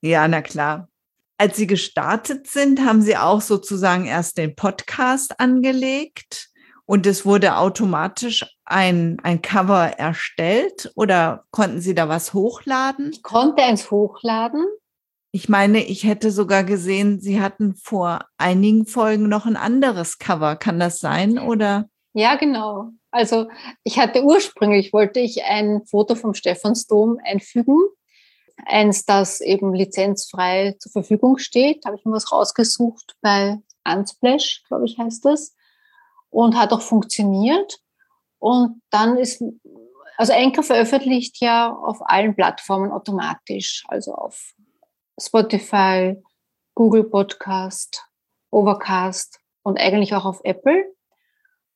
Ja, 0.00 0.26
na 0.26 0.42
klar. 0.42 0.88
Als 1.36 1.56
Sie 1.56 1.68
gestartet 1.68 2.48
sind, 2.48 2.84
haben 2.84 3.00
Sie 3.00 3.16
auch 3.16 3.40
sozusagen 3.40 4.06
erst 4.06 4.38
den 4.38 4.56
Podcast 4.56 5.38
angelegt 5.38 6.48
und 6.88 7.06
es 7.06 7.26
wurde 7.26 7.58
automatisch 7.58 8.46
ein, 8.64 9.18
ein 9.22 9.42
Cover 9.42 9.98
erstellt 9.98 10.90
oder 10.94 11.44
konnten 11.50 11.82
Sie 11.82 11.94
da 11.94 12.08
was 12.08 12.32
hochladen? 12.32 13.10
Ich 13.12 13.22
konnte 13.22 13.62
eins 13.62 13.90
hochladen. 13.90 14.64
Ich 15.30 15.50
meine, 15.50 15.84
ich 15.84 16.04
hätte 16.04 16.30
sogar 16.30 16.64
gesehen, 16.64 17.20
Sie 17.20 17.42
hatten 17.42 17.74
vor 17.74 18.20
einigen 18.38 18.86
Folgen 18.86 19.28
noch 19.28 19.44
ein 19.44 19.58
anderes 19.58 20.18
Cover. 20.18 20.56
Kann 20.56 20.80
das 20.80 20.98
sein 20.98 21.38
oder? 21.38 21.90
Ja, 22.14 22.36
genau. 22.36 22.92
Also 23.10 23.48
ich 23.84 23.98
hatte 23.98 24.24
ursprünglich, 24.24 24.94
wollte 24.94 25.20
ich 25.20 25.44
ein 25.44 25.82
Foto 25.84 26.14
vom 26.14 26.32
Stephansdom 26.32 27.18
einfügen. 27.22 27.76
Eins, 28.64 29.04
das 29.04 29.42
eben 29.42 29.74
lizenzfrei 29.74 30.74
zur 30.78 30.90
Verfügung 30.90 31.36
steht. 31.36 31.84
Da 31.84 31.88
habe 31.88 31.98
ich 31.98 32.06
mir 32.06 32.12
was 32.12 32.32
rausgesucht 32.32 33.14
bei 33.20 33.58
Unsplash, 33.86 34.62
glaube 34.66 34.86
ich, 34.86 34.96
heißt 34.96 35.26
das. 35.26 35.54
Und 36.30 36.56
hat 36.56 36.72
auch 36.72 36.82
funktioniert. 36.82 37.78
Und 38.38 38.82
dann 38.90 39.16
ist, 39.16 39.42
also 40.16 40.32
Anchor 40.32 40.62
veröffentlicht 40.62 41.40
ja 41.40 41.72
auf 41.72 41.98
allen 42.02 42.34
Plattformen 42.34 42.92
automatisch. 42.92 43.84
Also 43.88 44.14
auf 44.14 44.54
Spotify, 45.20 46.16
Google 46.74 47.04
Podcast, 47.04 48.04
Overcast 48.50 49.40
und 49.62 49.78
eigentlich 49.78 50.14
auch 50.14 50.24
auf 50.24 50.40
Apple. 50.44 50.94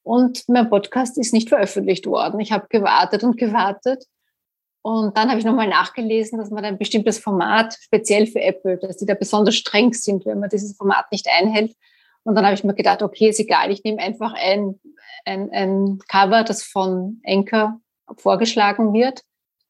Und 0.02 0.48
mein 0.48 0.68
Podcast 0.68 1.18
ist 1.18 1.32
nicht 1.32 1.48
veröffentlicht 1.48 2.06
worden. 2.06 2.40
Ich 2.40 2.52
habe 2.52 2.66
gewartet 2.68 3.22
und 3.22 3.36
gewartet. 3.36 4.04
Und 4.82 5.16
dann 5.16 5.28
habe 5.28 5.38
ich 5.38 5.44
nochmal 5.44 5.68
nachgelesen, 5.68 6.38
dass 6.38 6.50
man 6.50 6.64
ein 6.64 6.78
bestimmtes 6.78 7.20
Format, 7.20 7.78
speziell 7.80 8.26
für 8.26 8.40
Apple, 8.40 8.78
dass 8.78 8.96
die 8.96 9.06
da 9.06 9.14
besonders 9.14 9.54
streng 9.54 9.92
sind, 9.92 10.26
wenn 10.26 10.40
man 10.40 10.50
dieses 10.50 10.76
Format 10.76 11.10
nicht 11.12 11.28
einhält. 11.28 11.76
Und 12.24 12.34
dann 12.34 12.44
habe 12.44 12.54
ich 12.54 12.64
mir 12.64 12.74
gedacht, 12.74 13.02
okay, 13.02 13.28
ist 13.28 13.40
egal, 13.40 13.70
ich 13.70 13.82
nehme 13.84 14.00
einfach 14.00 14.32
ein, 14.34 14.80
ein, 15.24 15.50
ein 15.50 15.98
Cover, 16.08 16.44
das 16.44 16.62
von 16.62 17.20
Anchor 17.26 17.80
vorgeschlagen 18.16 18.92
wird. 18.92 19.22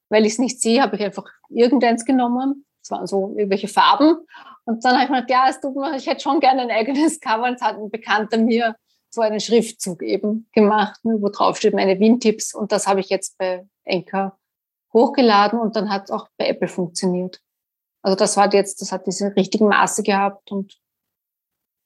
Weil 0.09 0.27
ich 0.27 0.35
es 0.35 0.39
nicht 0.39 0.61
sehe, 0.61 0.83
habe 0.83 0.97
ich 0.97 1.03
einfach 1.03 1.25
irgendeins 1.49 2.05
genommen. 2.05 2.67
Es 2.83 2.91
waren 2.91 3.07
so 3.07 3.35
irgendwelche 3.37 3.69
Farben. 3.69 4.19
Und 4.67 4.85
dann 4.85 4.95
habe 4.95 5.05
ich 5.05 5.11
mir 5.11 5.23
gedacht, 5.23 5.31
ja, 5.31 5.47
es 5.49 5.61
tut 5.61 5.75
mir, 5.75 5.97
ich 5.97 6.07
hätte 6.07 6.21
schon 6.21 6.41
gerne 6.41 6.63
ein 6.63 6.71
eigenes 6.71 7.21
Cover. 7.21 7.45
Und 7.45 7.55
es 7.55 7.63
hat 7.63 7.77
ein 7.77 7.91
Bekannter 7.91 8.39
mir 8.39 8.77
so 9.11 9.21
einen 9.21 9.41
Schriftzug 9.41 10.03
eben 10.03 10.49
gemacht, 10.53 11.05
ne, 11.05 11.17
wo 11.21 11.29
drauf 11.29 11.57
steht 11.57 11.75
meine 11.75 11.99
Wien-Tipps. 11.99 12.55
Und 12.55 12.73
das 12.73 12.87
habe 12.87 13.01
ich 13.01 13.09
jetzt 13.09 13.37
bei 13.39 13.67
Enker 13.85 14.39
hochgeladen 14.93 15.59
und 15.59 15.77
dann 15.77 15.91
hat 15.91 16.05
es 16.05 16.11
auch 16.11 16.29
bei 16.37 16.49
Apple 16.49 16.69
funktioniert. 16.69 17.41
Also 18.03 18.17
das 18.17 18.37
hat 18.37 18.53
jetzt, 18.55 18.81
das 18.81 18.93
hat 18.93 19.07
diese 19.07 19.35
richtigen 19.37 19.69
Maße 19.69 20.03
gehabt 20.03 20.51
und 20.51 20.75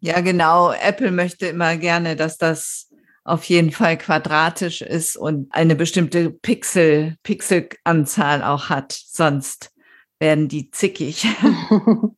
ja, 0.00 0.20
genau. 0.20 0.72
Apple 0.72 1.10
möchte 1.10 1.46
immer 1.46 1.76
gerne, 1.76 2.16
dass 2.16 2.38
das 2.38 2.88
auf 3.24 3.44
jeden 3.44 3.72
Fall 3.72 3.98
quadratisch 3.98 4.82
ist 4.82 5.16
und 5.16 5.52
eine 5.52 5.74
bestimmte 5.74 6.30
Pixel, 6.30 7.16
Pixelanzahl 7.22 8.42
auch 8.42 8.68
hat. 8.68 8.92
Sonst 8.92 9.72
werden 10.20 10.48
die 10.48 10.70
zickig. 10.70 11.26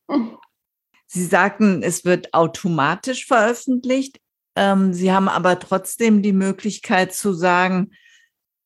Sie 1.07 1.25
sagten, 1.25 1.83
es 1.83 2.05
wird 2.05 2.35
automatisch 2.35 3.27
veröffentlicht. 3.27 4.21
Ähm, 4.55 4.93
Sie 4.93 5.11
haben 5.11 5.29
aber 5.29 5.59
trotzdem 5.59 6.21
die 6.21 6.35
Möglichkeit 6.35 7.15
zu 7.15 7.33
sagen, 7.33 7.93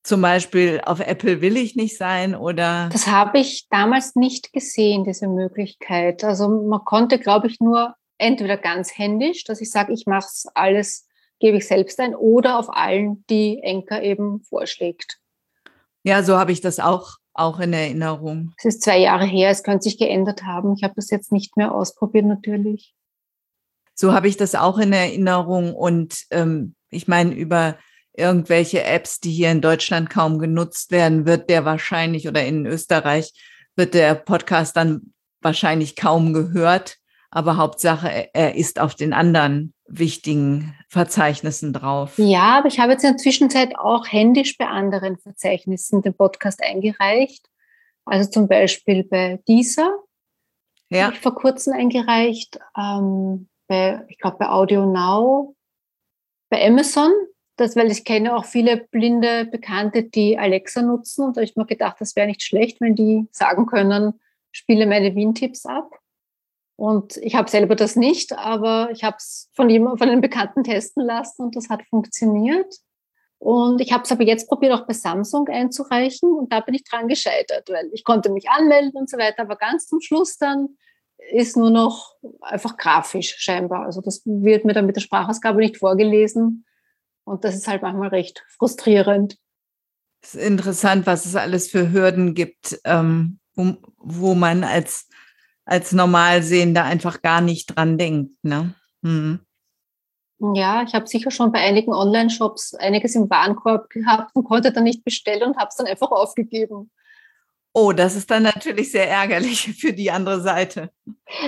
zum 0.03 0.21
Beispiel 0.21 0.81
auf 0.85 0.99
Apple 0.99 1.41
will 1.41 1.57
ich 1.57 1.77
nicht 1.77 1.97
sein 1.97 2.35
oder. 2.35 2.89
Das 2.91 3.07
habe 3.07 3.39
ich 3.39 3.69
damals 3.71 4.17
nicht 4.17 4.53
gesehen, 4.53 5.05
diese 5.05 5.29
Möglichkeit. 5.29 6.25
Also 6.25 6.49
man 6.49 6.85
konnte, 6.85 7.21
glaube 7.21 7.47
ich, 7.47 7.61
nur 7.61 7.95
entweder 8.23 8.57
ganz 8.57 8.97
händisch, 8.97 9.45
dass 9.45 9.61
ich 9.61 9.71
sage, 9.71 9.93
ich 9.93 10.07
mache 10.07 10.27
es 10.27 10.47
alles, 10.55 11.07
gebe 11.41 11.59
ich 11.59 11.67
selbst 11.67 11.99
ein, 12.01 12.15
oder 12.15 12.59
auf 12.59 12.75
allen, 12.75 13.25
die 13.29 13.61
Enker 13.63 14.03
eben 14.03 14.43
vorschlägt. 14.43 15.19
Ja, 16.05 16.23
so 16.23 16.39
habe 16.39 16.53
ich 16.53 16.61
das 16.61 16.81
auch, 16.81 17.17
auch 17.35 17.61
in 17.61 17.73
Erinnerung. 17.73 18.55
Es 18.59 18.65
ist 18.65 18.83
zwei 18.83 18.99
Jahre 18.99 19.25
her, 19.27 19.51
es 19.51 19.63
könnte 19.63 19.85
sich 19.85 19.99
geändert 19.99 20.45
haben. 20.45 20.75
Ich 20.75 20.83
habe 20.83 20.95
das 20.97 21.11
jetzt 21.11 21.33
nicht 21.33 21.57
mehr 21.57 21.75
ausprobiert, 21.75 22.25
natürlich. 22.25 22.95
So 23.95 24.13
habe 24.13 24.29
ich 24.29 24.37
das 24.37 24.55
auch 24.55 24.79
in 24.79 24.93
Erinnerung. 24.93 25.75
Und 25.75 26.25
ähm, 26.31 26.75
ich 26.91 27.09
meine, 27.09 27.35
über 27.35 27.77
irgendwelche 28.15 28.85
Apps, 28.85 29.21
die 29.21 29.31
hier 29.31 29.51
in 29.51 29.61
Deutschland 29.61 30.11
kaum 30.11 30.39
genutzt 30.39 30.91
werden, 30.91 31.27
wird 31.27 31.51
der 31.51 31.65
wahrscheinlich 31.65 32.29
oder 32.29 32.45
in 32.45 32.67
Österreich 32.67 33.33
wird 33.77 33.95
der 33.95 34.15
Podcast 34.15 34.77
dann 34.77 35.13
wahrscheinlich 35.41 35.97
kaum 35.97 36.33
gehört. 36.33 36.99
Aber 37.35 37.57
Hauptsache, 37.57 38.29
er 38.35 38.57
ist 38.57 38.79
auf 38.79 38.95
den 38.95 39.15
anderen 39.15 39.73
wichtigen 39.87 40.75
Verzeichnissen 40.89 41.73
drauf. 41.73 42.19
Ja, 42.19 42.59
aber 42.59 42.69
ich 42.69 42.79
habe 42.79 42.93
jetzt 42.93 43.05
in 43.05 43.13
der 43.13 43.17
Zwischenzeit 43.17 43.75
auch 43.79 44.07
händisch 44.07 44.59
bei 44.59 44.67
anderen 44.67 45.17
Verzeichnissen 45.17 46.03
den 46.03 46.13
Podcast 46.13 46.63
eingereicht. 46.63 47.49
Also 48.05 48.29
zum 48.29 48.49
Beispiel 48.49 49.05
bei 49.05 49.41
dieser 49.49 49.95
ja. 50.91 51.05
habe 51.05 51.15
ich 51.15 51.21
vor 51.21 51.35
kurzem 51.35 51.73
eingereicht. 51.73 52.59
Ähm, 52.77 53.49
bei, 53.67 54.05
ich 54.09 54.19
glaube, 54.19 54.37
bei 54.39 54.51
Audio 54.51 54.85
Now, 54.85 55.57
bei 56.51 56.63
Amazon, 56.67 57.11
das, 57.57 57.77
weil 57.77 57.91
ich 57.91 58.05
kenne 58.05 58.37
auch 58.37 58.45
viele 58.45 58.77
blinde 58.91 59.47
Bekannte, 59.47 60.03
die 60.03 60.39
Alexa 60.39 60.83
nutzen. 60.83 61.25
Und 61.25 61.37
da 61.39 61.41
habe 61.41 61.45
ich 61.47 61.57
mir 61.57 61.65
gedacht, 61.65 61.97
das 61.99 62.15
wäre 62.15 62.27
nicht 62.27 62.43
schlecht, 62.43 62.83
wenn 62.83 62.95
die 62.95 63.27
sagen 63.31 63.65
können, 63.65 64.21
spiele 64.51 64.85
meine 64.85 65.15
Wien-Tipps 65.15 65.65
ab. 65.65 66.02
Und 66.83 67.17
ich 67.19 67.37
habe 67.37 67.49
selber 67.49 67.77
das 67.77 67.95
nicht, 67.95 68.33
aber 68.33 68.91
ich 68.91 69.05
habe 69.05 69.15
es 69.17 69.49
von 69.55 69.71
von 69.71 70.09
einem 70.09 70.21
Bekannten 70.21 70.65
testen 70.65 71.05
lassen 71.05 71.43
und 71.43 71.55
das 71.55 71.69
hat 71.69 71.85
funktioniert. 71.89 72.75
Und 73.39 73.81
ich 73.81 73.93
habe 73.93 74.03
es 74.03 74.11
aber 74.11 74.25
jetzt 74.25 74.49
probiert, 74.49 74.73
auch 74.73 74.85
bei 74.85 74.93
Samsung 74.93 75.47
einzureichen 75.47 76.33
und 76.33 76.53
da 76.53 76.59
bin 76.59 76.75
ich 76.75 76.83
dran 76.83 77.07
gescheitert, 77.07 77.69
weil 77.71 77.89
ich 77.93 78.03
konnte 78.03 78.31
mich 78.31 78.51
anmelden 78.51 78.99
und 78.99 79.09
so 79.09 79.17
weiter, 79.17 79.43
aber 79.43 79.55
ganz 79.55 79.87
zum 79.87 80.01
Schluss 80.01 80.39
dann 80.39 80.71
ist 81.31 81.57
nur 81.57 81.71
noch 81.71 82.17
einfach 82.41 82.77
grafisch 82.77 83.37
scheinbar. 83.39 83.85
Also 83.85 84.01
das 84.01 84.23
wird 84.25 84.65
mir 84.65 84.73
dann 84.73 84.87
mit 84.87 84.97
der 84.97 85.03
Sprachausgabe 85.03 85.61
nicht 85.61 85.77
vorgelesen. 85.77 86.65
Und 87.23 87.45
das 87.45 87.55
ist 87.55 87.69
halt 87.69 87.83
manchmal 87.83 88.09
recht 88.09 88.45
frustrierend. 88.59 89.39
Es 90.21 90.35
ist 90.35 90.45
interessant, 90.45 91.07
was 91.07 91.27
es 91.27 91.37
alles 91.37 91.71
für 91.71 91.93
Hürden 91.93 92.35
gibt, 92.35 92.81
ähm, 92.83 93.39
wo, 93.55 93.77
wo, 93.99 94.35
man 94.35 94.65
als, 94.65 95.09
als 95.65 95.93
Normalsehender 95.93 96.85
einfach 96.85 97.23
gar 97.23 97.41
nicht 97.41 97.77
dran 97.77 97.99
denkt. 97.99 98.37
Ne? 98.43 98.75
Hm. 99.03 99.41
Ja, 100.55 100.83
ich 100.83 100.93
habe 100.93 101.07
sicher 101.07 101.31
schon 101.31 101.53
bei 101.53 101.61
einigen 101.61 101.93
Online-Shops 101.93 102.75
einiges 102.75 103.15
im 103.15 103.31
Warenkorb 103.31 103.89
gehabt 103.91 104.35
und 104.35 104.45
konnte 104.45 104.73
dann 104.73 104.85
nicht 104.85 105.05
bestellen 105.05 105.43
und 105.45 105.57
habe 105.57 105.69
es 105.69 105.77
dann 105.77 105.87
einfach 105.87 106.11
aufgegeben. 106.11 106.91
Oh, 107.75 107.93
das 107.93 108.17
ist 108.17 108.31
dann 108.31 108.43
natürlich 108.43 108.91
sehr 108.91 109.09
ärgerlich 109.09 109.73
für 109.81 109.93
die 109.93 110.11
andere 110.11 110.41
Seite. 110.41 110.91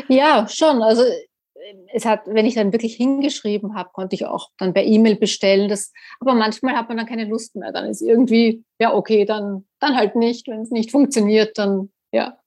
Ja, 0.09 0.47
schon. 0.49 0.83
Also 0.83 1.03
es 1.93 2.05
hat, 2.05 2.23
wenn 2.27 2.47
ich 2.47 2.55
dann 2.55 2.73
wirklich 2.73 2.95
hingeschrieben 2.95 3.75
habe, 3.75 3.91
konnte 3.93 4.15
ich 4.15 4.27
auch 4.27 4.51
dann 4.59 4.75
per 4.75 4.85
E-Mail 4.85 5.17
bestellen. 5.17 5.69
Das, 5.69 5.93
aber 6.21 6.35
manchmal 6.35 6.77
hat 6.77 6.89
man 6.89 6.99
dann 6.99 7.07
keine 7.07 7.25
Lust 7.25 7.57
mehr. 7.57 7.73
Dann 7.73 7.87
ist 7.87 8.01
irgendwie, 8.01 8.65
ja, 8.79 8.95
okay, 8.95 9.25
dann, 9.25 9.67
dann 9.81 9.97
halt 9.97 10.15
nicht. 10.15 10.47
Wenn 10.47 10.61
es 10.61 10.71
nicht 10.71 10.91
funktioniert, 10.91 11.59
dann 11.59 11.91
ja. 12.13 12.39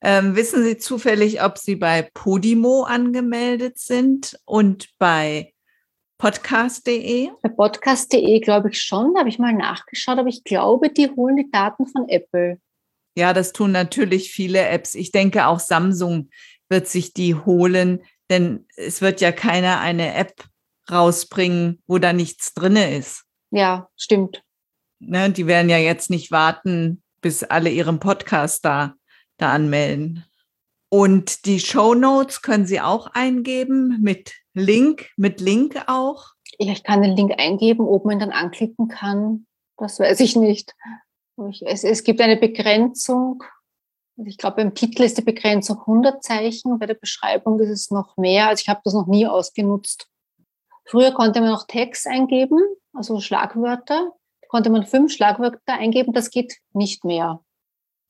Ähm, 0.00 0.36
wissen 0.36 0.62
Sie 0.62 0.78
zufällig, 0.78 1.42
ob 1.42 1.58
Sie 1.58 1.74
bei 1.74 2.08
Podimo 2.14 2.84
angemeldet 2.84 3.78
sind 3.78 4.38
und 4.44 4.90
bei 4.98 5.52
podcast.de? 6.18 7.30
Bei 7.42 7.48
podcast.de 7.48 8.40
glaube 8.40 8.70
ich 8.70 8.80
schon, 8.80 9.14
da 9.14 9.20
habe 9.20 9.28
ich 9.28 9.38
mal 9.38 9.52
nachgeschaut, 9.52 10.18
aber 10.18 10.28
ich 10.28 10.44
glaube, 10.44 10.90
die 10.90 11.10
holen 11.10 11.36
die 11.36 11.50
Daten 11.50 11.86
von 11.86 12.08
Apple. 12.08 12.60
Ja, 13.16 13.32
das 13.32 13.52
tun 13.52 13.72
natürlich 13.72 14.30
viele 14.30 14.68
Apps. 14.68 14.94
Ich 14.94 15.10
denke, 15.10 15.46
auch 15.46 15.58
Samsung 15.58 16.30
wird 16.68 16.86
sich 16.86 17.12
die 17.12 17.34
holen, 17.34 18.02
denn 18.30 18.66
es 18.76 19.00
wird 19.00 19.20
ja 19.20 19.32
keiner 19.32 19.80
eine 19.80 20.14
App 20.14 20.44
rausbringen, 20.90 21.82
wo 21.86 21.98
da 21.98 22.12
nichts 22.12 22.54
drin 22.54 22.76
ist. 22.76 23.24
Ja, 23.50 23.88
stimmt. 23.96 24.42
Ne, 25.00 25.30
die 25.30 25.46
werden 25.46 25.70
ja 25.70 25.78
jetzt 25.78 26.10
nicht 26.10 26.30
warten, 26.30 27.02
bis 27.20 27.42
alle 27.42 27.70
ihren 27.70 28.00
Podcast 28.00 28.64
da, 28.64 28.94
da 29.38 29.52
anmelden. 29.52 30.24
Und 30.90 31.44
die 31.44 31.60
Show 31.60 31.94
Notes 31.94 32.42
können 32.42 32.66
Sie 32.66 32.80
auch 32.80 33.08
eingeben 33.08 33.98
mit 34.00 34.34
Link, 34.54 35.10
mit 35.16 35.40
Link 35.40 35.82
auch? 35.86 36.32
Ja, 36.58 36.72
ich 36.72 36.82
kann 36.82 37.02
den 37.02 37.16
Link 37.16 37.34
eingeben, 37.38 37.86
ob 37.86 38.04
man 38.04 38.18
dann 38.18 38.30
anklicken 38.30 38.88
kann. 38.88 39.46
Das 39.76 40.00
weiß 40.00 40.20
ich 40.20 40.34
nicht. 40.34 40.74
Es, 41.60 41.84
es 41.84 42.02
gibt 42.04 42.20
eine 42.20 42.36
Begrenzung. 42.36 43.44
Also 44.16 44.28
ich 44.28 44.38
glaube, 44.38 44.56
beim 44.56 44.74
Titel 44.74 45.02
ist 45.02 45.18
die 45.18 45.22
Begrenzung 45.22 45.78
100 45.78 46.24
Zeichen, 46.24 46.78
bei 46.78 46.86
der 46.86 46.94
Beschreibung 46.94 47.60
ist 47.60 47.70
es 47.70 47.90
noch 47.90 48.16
mehr. 48.16 48.48
Also 48.48 48.62
ich 48.62 48.68
habe 48.68 48.80
das 48.82 48.94
noch 48.94 49.06
nie 49.06 49.26
ausgenutzt. 49.26 50.08
Früher 50.84 51.12
konnte 51.12 51.40
man 51.40 51.50
noch 51.50 51.66
Tags 51.66 52.06
eingeben, 52.06 52.58
also 52.92 53.20
Schlagwörter. 53.20 54.12
Konnte 54.48 54.70
man 54.70 54.86
fünf 54.86 55.12
Schlagwörter 55.12 55.74
eingeben, 55.74 56.14
das 56.14 56.30
geht 56.30 56.56
nicht 56.72 57.04
mehr. 57.04 57.44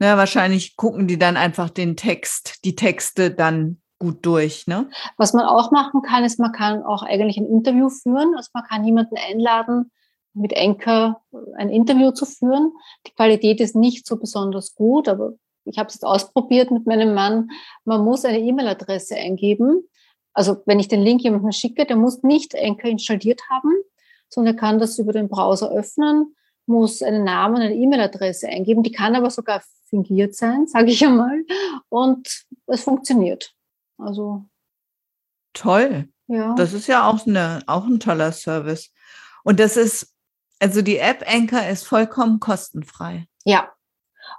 Ja, 0.01 0.17
wahrscheinlich 0.17 0.77
gucken 0.77 1.09
die 1.09 1.19
dann 1.19 1.37
einfach 1.37 1.71
den 1.71 1.97
Text, 1.97 2.65
die 2.65 2.77
Texte 2.77 3.31
dann 3.33 3.81
gut 3.99 4.25
durch, 4.25 4.67
ne? 4.69 4.89
Was 5.17 5.33
man 5.33 5.45
auch 5.45 5.73
machen 5.73 6.03
kann, 6.03 6.25
ist, 6.25 6.39
man 6.39 6.53
kann 6.53 6.85
auch 6.85 7.03
eigentlich 7.03 7.37
ein 7.37 7.47
Interview 7.47 7.89
führen. 7.89 8.35
Also 8.37 8.51
man 8.55 8.65
kann 8.65 8.85
jemanden 8.85 9.17
einladen, 9.17 9.91
mit 10.35 10.53
Enker 10.53 11.21
ein 11.57 11.69
Interview 11.69 12.13
zu 12.13 12.25
führen. 12.25 12.73
Die 13.07 13.13
Qualität 13.13 13.61
ist 13.61 13.75
nicht 13.75 14.07
so 14.07 14.17
besonders 14.17 14.75
gut, 14.75 15.09
aber 15.09 15.33
ich 15.65 15.79
habe 15.79 15.89
es 15.89 15.95
jetzt 15.95 16.05
ausprobiert 16.05 16.71
mit 16.71 16.87
meinem 16.87 17.13
Mann. 17.13 17.51
Man 17.85 18.05
muss 18.05 18.25
eine 18.25 18.39
E-Mail-Adresse 18.39 19.17
eingeben. 19.17 19.89
Also 20.33 20.63
wenn 20.67 20.79
ich 20.79 20.89
den 20.89 21.03
Link 21.03 21.23
jemandem 21.23 21.51
schicke, 21.51 21.85
der 21.85 21.97
muss 21.97 22.23
nicht 22.23 22.55
Enker 22.55 22.89
installiert 22.89 23.43
haben, 23.51 23.73
sondern 24.29 24.55
er 24.55 24.61
kann 24.61 24.79
das 24.79 24.99
über 24.99 25.13
den 25.13 25.29
Browser 25.29 25.71
öffnen, 25.73 26.37
muss 26.69 27.03
einen 27.03 27.25
Namen, 27.25 27.57
eine 27.57 27.75
E-Mail-Adresse 27.75 28.49
eingeben, 28.49 28.83
die 28.83 28.93
kann 28.93 29.17
aber 29.17 29.31
sogar 29.31 29.63
fingiert 29.87 30.35
sein, 30.35 30.67
sage 30.69 30.91
ich 30.91 31.05
einmal, 31.05 31.45
und 31.89 32.45
es 32.67 32.83
funktioniert. 32.83 33.55
Also 33.97 34.45
toll. 35.53 36.09
Ja. 36.29 36.55
Das 36.55 36.73
ist 36.73 36.87
ja 36.87 37.09
auch, 37.09 37.27
eine, 37.27 37.63
auch 37.67 37.87
ein 37.87 38.01
toller 38.01 38.33
Service. 38.33 38.93
Und 39.45 39.59
das 39.61 39.77
ist, 39.77 40.15
also 40.61 40.83
die 40.83 40.99
App 40.99 41.25
Anchor 41.27 41.67
ist 41.67 41.85
vollkommen 41.85 42.39
kostenfrei. 42.39 43.27
Ja. 43.45 43.73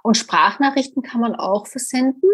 Und 0.02 0.16
Sprachnachrichten 0.16 1.02
kann 1.02 1.20
man 1.20 1.34
auch 1.34 1.66
versenden. 1.66 2.30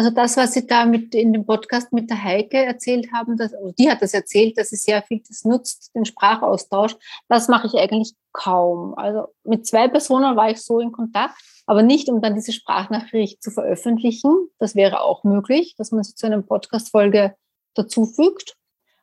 Also 0.00 0.08
das, 0.08 0.38
was 0.38 0.54
Sie 0.54 0.66
da 0.66 0.86
mit 0.86 1.14
in 1.14 1.34
dem 1.34 1.44
Podcast 1.44 1.92
mit 1.92 2.08
der 2.08 2.24
Heike 2.24 2.56
erzählt 2.56 3.12
haben, 3.12 3.36
dass, 3.36 3.52
also 3.52 3.70
die 3.72 3.90
hat 3.90 4.00
das 4.00 4.14
erzählt, 4.14 4.56
dass 4.56 4.70
sie 4.70 4.76
sehr 4.76 5.02
viel 5.02 5.20
das 5.28 5.44
nutzt, 5.44 5.94
den 5.94 6.06
Sprachaustausch. 6.06 6.96
Das 7.28 7.48
mache 7.48 7.66
ich 7.66 7.74
eigentlich 7.74 8.14
kaum. 8.32 8.94
Also 8.94 9.26
mit 9.44 9.66
zwei 9.66 9.88
Personen 9.88 10.36
war 10.36 10.48
ich 10.50 10.62
so 10.62 10.80
in 10.80 10.90
Kontakt, 10.90 11.34
aber 11.66 11.82
nicht, 11.82 12.08
um 12.08 12.22
dann 12.22 12.34
diese 12.34 12.52
Sprachnachricht 12.52 13.42
zu 13.42 13.50
veröffentlichen. 13.50 14.48
Das 14.58 14.74
wäre 14.74 15.02
auch 15.02 15.22
möglich, 15.22 15.74
dass 15.76 15.92
man 15.92 16.02
sie 16.02 16.14
zu 16.14 16.24
einer 16.24 16.40
Podcast-Folge 16.40 17.34
dazufügt, 17.74 18.56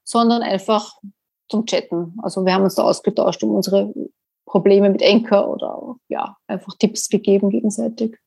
sondern 0.03 0.41
einfach 0.41 0.97
zum 1.47 1.67
Chatten. 1.67 2.17
Also 2.23 2.43
wir 2.43 2.55
haben 2.55 2.63
uns 2.63 2.73
da 2.73 2.81
ausgetauscht 2.81 3.43
um 3.43 3.51
unsere 3.51 3.93
Probleme 4.47 4.89
mit 4.89 5.03
Enker 5.03 5.47
oder 5.47 5.97
ja, 6.07 6.38
einfach 6.47 6.73
Tipps 6.79 7.07
gegeben 7.07 7.51
gegenseitig 7.51 8.17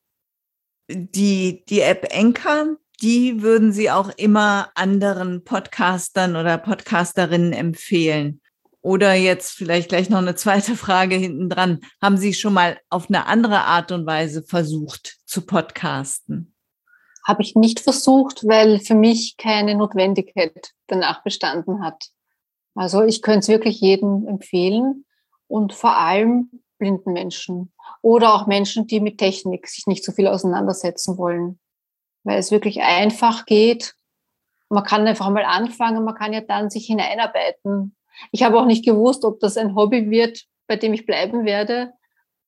die, 0.89 1.63
die 1.67 1.81
App 1.81 2.07
Enker, 2.11 2.77
die 3.01 3.41
würden 3.41 3.71
Sie 3.71 3.89
auch 3.89 4.09
immer 4.17 4.69
anderen 4.75 5.43
Podcastern 5.43 6.35
oder 6.35 6.57
Podcasterinnen 6.57 7.53
empfehlen? 7.53 8.41
Oder 8.83 9.13
jetzt 9.13 9.51
vielleicht 9.51 9.89
gleich 9.89 10.09
noch 10.09 10.19
eine 10.19 10.35
zweite 10.35 10.75
Frage 10.75 11.15
hinten 11.15 11.49
dran. 11.49 11.81
Haben 12.01 12.17
Sie 12.17 12.33
schon 12.33 12.53
mal 12.53 12.79
auf 12.89 13.09
eine 13.09 13.27
andere 13.27 13.61
Art 13.65 13.91
und 13.91 14.05
Weise 14.05 14.43
versucht 14.43 15.19
zu 15.25 15.45
podcasten? 15.45 16.55
Habe 17.27 17.43
ich 17.43 17.55
nicht 17.55 17.79
versucht, 17.79 18.43
weil 18.47 18.79
für 18.79 18.95
mich 18.95 19.37
keine 19.37 19.75
Notwendigkeit 19.75 20.71
danach 20.87 21.23
bestanden 21.23 21.83
hat. 21.83 22.05
Also 22.73 23.03
ich 23.03 23.21
könnte 23.21 23.39
es 23.39 23.47
wirklich 23.47 23.79
jedem 23.81 24.27
empfehlen 24.27 25.05
und 25.47 25.73
vor 25.73 25.97
allem 25.97 26.49
blinden 26.79 27.13
Menschen 27.13 27.71
oder 28.01 28.33
auch 28.33 28.47
Menschen, 28.47 28.87
die 28.87 28.99
mit 28.99 29.17
Technik 29.17 29.67
sich 29.67 29.87
nicht 29.87 30.03
so 30.03 30.11
viel 30.11 30.27
auseinandersetzen 30.27 31.17
wollen, 31.17 31.59
weil 32.23 32.39
es 32.39 32.51
wirklich 32.51 32.81
einfach 32.81 33.45
geht. 33.45 33.95
Man 34.69 34.83
kann 34.83 35.07
einfach 35.07 35.29
mal 35.29 35.45
anfangen, 35.45 36.03
man 36.03 36.15
kann 36.15 36.33
ja 36.33 36.41
dann 36.41 36.69
sich 36.69 36.85
hineinarbeiten. 36.85 37.95
Ich 38.31 38.43
habe 38.43 38.59
auch 38.59 38.65
nicht 38.65 38.85
gewusst, 38.85 39.25
ob 39.25 39.39
das 39.39 39.57
ein 39.57 39.75
Hobby 39.75 40.09
wird, 40.09 40.45
bei 40.67 40.75
dem 40.75 40.93
ich 40.93 41.05
bleiben 41.05 41.45
werde. 41.45 41.93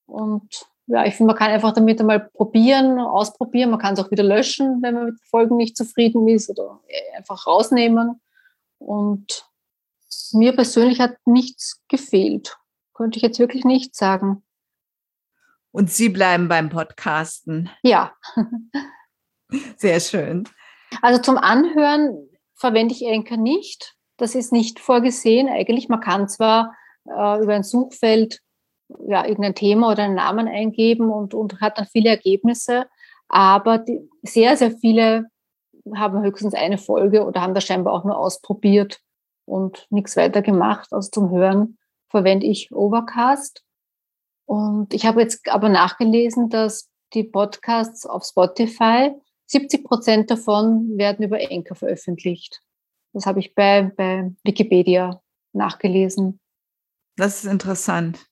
Und 0.06 0.66
ja, 0.88 1.06
ich 1.06 1.16
finde, 1.16 1.34
man 1.34 1.38
kann 1.38 1.52
einfach 1.52 1.74
damit 1.74 2.00
einmal 2.00 2.30
probieren, 2.34 3.00
ausprobieren. 3.00 3.70
Man 3.70 3.80
kann 3.80 3.94
es 3.94 4.00
auch 4.00 4.12
wieder 4.12 4.24
löschen, 4.24 4.82
wenn 4.82 4.96
man 4.96 5.06
mit 5.06 5.22
Folgen 5.30 5.56
nicht 5.56 5.78
zufrieden 5.78 6.28
ist 6.28 6.50
oder 6.50 6.82
einfach 7.16 7.48
rausnehmen. 7.48 8.22
Und 8.80 9.50
mir 10.34 10.54
persönlich 10.54 11.00
hat 11.00 11.16
nichts 11.26 11.82
gefehlt. 11.88 12.58
Könnte 12.94 13.18
ich 13.18 13.24
jetzt 13.24 13.39
wirklich 13.39 13.63
nicht 13.63 13.96
sagen. 13.96 14.44
Und 15.73 15.91
Sie 15.91 16.09
bleiben 16.09 16.47
beim 16.47 16.69
Podcasten. 16.69 17.69
Ja. 17.81 18.13
Sehr 19.75 19.99
schön. 19.99 20.47
Also 21.01 21.19
zum 21.19 21.38
Anhören 21.38 22.29
verwende 22.53 22.93
ich 22.93 23.05
Enker 23.05 23.38
nicht. 23.38 23.95
Das 24.17 24.36
ist 24.36 24.53
nicht 24.53 24.79
vorgesehen 24.79 25.49
eigentlich. 25.49 25.89
Man 25.89 25.99
kann 25.99 26.29
zwar 26.29 26.75
äh, 27.05 27.41
über 27.41 27.55
ein 27.55 27.63
Suchfeld 27.63 28.39
ja, 29.07 29.25
irgendein 29.25 29.55
Thema 29.55 29.91
oder 29.91 30.03
einen 30.03 30.15
Namen 30.15 30.47
eingeben 30.47 31.09
und, 31.09 31.33
und 31.33 31.59
hat 31.59 31.79
dann 31.79 31.88
viele 31.88 32.09
Ergebnisse, 32.09 32.86
aber 33.27 33.79
die, 33.79 34.07
sehr, 34.21 34.55
sehr 34.57 34.71
viele 34.71 35.25
haben 35.95 36.21
höchstens 36.21 36.53
eine 36.53 36.77
Folge 36.77 37.25
oder 37.25 37.41
haben 37.41 37.55
das 37.55 37.63
scheinbar 37.63 37.93
auch 37.93 38.03
nur 38.03 38.17
ausprobiert 38.17 38.99
und 39.45 39.88
nichts 39.89 40.15
weiter 40.15 40.43
gemacht. 40.43 40.89
Also 40.91 41.09
zum 41.09 41.31
Hören 41.31 41.79
verwende 42.09 42.45
ich 42.45 42.71
Overcast. 42.71 43.63
Und 44.45 44.93
ich 44.93 45.06
habe 45.06 45.21
jetzt 45.21 45.49
aber 45.49 45.69
nachgelesen, 45.69 46.49
dass 46.49 46.89
die 47.13 47.23
Podcasts 47.23 48.06
auf 48.06 48.23
Spotify, 48.25 49.12
70 49.45 49.84
Prozent 49.84 50.32
davon 50.32 50.97
werden 50.97 51.25
über 51.25 51.39
Enker 51.39 51.75
veröffentlicht. 51.75 52.62
Das 53.13 53.25
habe 53.25 53.39
ich 53.39 53.53
bei, 53.53 53.91
bei 53.95 54.32
Wikipedia 54.43 55.21
nachgelesen. 55.53 56.39
Das 57.15 57.43
ist 57.43 57.51
interessant. 57.51 58.25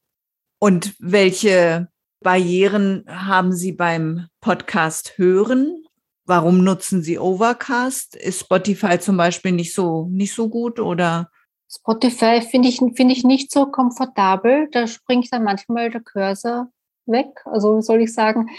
Und 0.59 0.95
welche 0.99 1.89
Barrieren 2.21 3.05
haben 3.07 3.51
Sie 3.53 3.71
beim 3.71 4.27
Podcast 4.41 5.17
hören? 5.17 5.85
Warum 6.25 6.63
nutzen 6.63 7.01
Sie 7.01 7.17
Overcast? 7.17 8.15
Ist 8.15 8.41
Spotify 8.41 8.99
zum 8.99 9.17
Beispiel 9.17 9.51
nicht 9.51 9.73
so, 9.73 10.07
nicht 10.11 10.33
so 10.33 10.49
gut 10.49 10.79
oder? 10.79 11.30
Spotify 11.73 12.41
finde 12.41 12.67
ich, 12.67 12.79
finde 12.79 13.13
ich 13.13 13.23
nicht 13.23 13.51
so 13.51 13.65
komfortabel. 13.65 14.67
Da 14.71 14.87
springt 14.87 15.31
dann 15.31 15.43
manchmal 15.43 15.89
der 15.89 16.01
Cursor 16.01 16.67
weg. 17.05 17.41
Also 17.45 17.77
wie 17.77 17.81
soll 17.81 18.01
ich 18.01 18.13
sagen, 18.13 18.49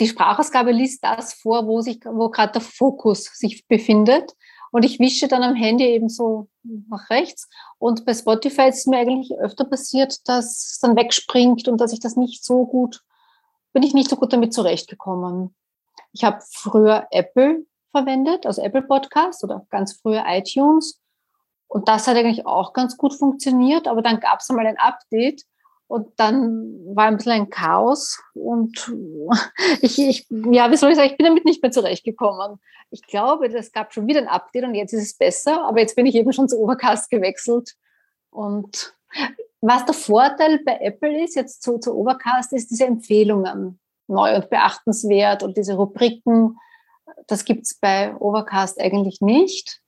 die 0.00 0.08
Sprachausgabe 0.08 0.72
liest 0.72 1.04
das 1.04 1.34
vor, 1.34 1.66
wo 1.66 1.80
sich, 1.80 2.00
wo 2.04 2.28
gerade 2.28 2.52
der 2.52 2.60
Fokus 2.60 3.30
sich 3.34 3.66
befindet. 3.66 4.32
Und 4.72 4.84
ich 4.84 4.98
wische 4.98 5.28
dann 5.28 5.42
am 5.42 5.54
Handy 5.54 5.84
eben 5.84 6.08
so 6.08 6.48
nach 6.64 7.08
rechts. 7.08 7.48
Und 7.78 8.04
bei 8.04 8.12
Spotify 8.12 8.68
ist 8.68 8.78
es 8.78 8.86
mir 8.86 8.98
eigentlich 8.98 9.32
öfter 9.38 9.64
passiert, 9.64 10.28
dass 10.28 10.72
es 10.72 10.78
dann 10.80 10.96
wegspringt 10.96 11.68
und 11.68 11.80
dass 11.80 11.92
ich 11.92 12.00
das 12.00 12.16
nicht 12.16 12.44
so 12.44 12.66
gut, 12.66 13.02
bin 13.72 13.84
ich 13.84 13.94
nicht 13.94 14.10
so 14.10 14.16
gut 14.16 14.32
damit 14.32 14.52
zurechtgekommen. 14.52 15.54
Ich 16.12 16.24
habe 16.24 16.40
früher 16.50 17.06
Apple 17.10 17.64
verwendet, 17.92 18.46
also 18.46 18.60
Apple 18.62 18.82
Podcast 18.82 19.44
oder 19.44 19.64
ganz 19.70 19.92
früher 19.92 20.24
iTunes. 20.26 21.00
Und 21.74 21.88
das 21.88 22.06
hat 22.06 22.16
eigentlich 22.16 22.46
auch 22.46 22.72
ganz 22.72 22.96
gut 22.96 23.14
funktioniert, 23.14 23.88
aber 23.88 24.00
dann 24.00 24.20
gab 24.20 24.38
es 24.38 24.48
einmal 24.48 24.68
ein 24.68 24.78
Update 24.78 25.42
und 25.88 26.06
dann 26.20 26.78
war 26.94 27.06
ein 27.06 27.16
bisschen 27.16 27.32
ein 27.32 27.50
Chaos 27.50 28.22
und 28.32 28.94
ich, 29.80 29.98
ich, 29.98 30.26
ja, 30.30 30.70
wie 30.70 30.76
soll 30.76 30.90
ich 30.90 30.96
sagen, 30.96 31.10
ich 31.10 31.16
bin 31.16 31.26
damit 31.26 31.44
nicht 31.44 31.60
mehr 31.60 31.72
zurechtgekommen. 31.72 32.60
Ich 32.90 33.02
glaube, 33.02 33.46
es 33.46 33.72
gab 33.72 33.92
schon 33.92 34.06
wieder 34.06 34.20
ein 34.20 34.28
Update 34.28 34.62
und 34.62 34.76
jetzt 34.76 34.92
ist 34.92 35.02
es 35.02 35.18
besser, 35.18 35.64
aber 35.64 35.80
jetzt 35.80 35.96
bin 35.96 36.06
ich 36.06 36.14
eben 36.14 36.32
schon 36.32 36.48
zu 36.48 36.60
Overcast 36.60 37.10
gewechselt. 37.10 37.74
Und 38.30 38.94
was 39.60 39.84
der 39.84 39.94
Vorteil 39.94 40.60
bei 40.64 40.78
Apple 40.80 41.24
ist, 41.24 41.34
jetzt 41.34 41.64
zu, 41.64 41.78
zu 41.78 41.96
Overcast, 41.96 42.52
ist 42.52 42.70
diese 42.70 42.86
Empfehlungen 42.86 43.80
neu 44.06 44.36
und 44.36 44.48
beachtenswert 44.48 45.42
und 45.42 45.56
diese 45.56 45.74
Rubriken. 45.74 46.56
Das 47.26 47.44
gibt 47.44 47.62
es 47.62 47.74
bei 47.74 48.14
Overcast 48.14 48.80
eigentlich 48.80 49.20
nicht. 49.20 49.80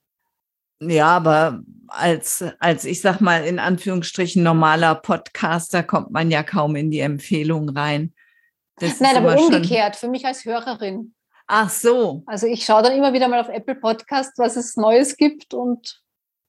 Ja, 0.81 1.09
aber 1.09 1.63
als, 1.89 2.45
als 2.59 2.85
ich 2.85 3.01
sag 3.01 3.21
mal 3.21 3.45
in 3.45 3.59
Anführungsstrichen 3.59 4.43
normaler 4.43 4.95
Podcaster 4.95 5.83
kommt 5.83 6.11
man 6.11 6.31
ja 6.31 6.43
kaum 6.43 6.77
in 6.77 6.91
die 6.91 7.01
Empfehlung 7.01 7.71
rein. 7.71 8.13
Das 8.79 9.01
Nein, 9.01 9.17
aber 9.17 9.41
umgekehrt, 9.41 9.97
für 9.97 10.09
mich 10.09 10.27
als 10.27 10.45
Hörerin. 10.45 11.15
Ach 11.47 11.71
so. 11.71 12.23
Also 12.27 12.47
ich 12.47 12.65
schaue 12.65 12.83
dann 12.83 12.93
immer 12.93 13.13
wieder 13.13 13.29
mal 13.29 13.41
auf 13.41 13.49
Apple 13.49 13.77
Podcast, 13.77 14.33
was 14.37 14.57
es 14.57 14.77
Neues 14.77 15.17
gibt 15.17 15.55
und. 15.55 16.03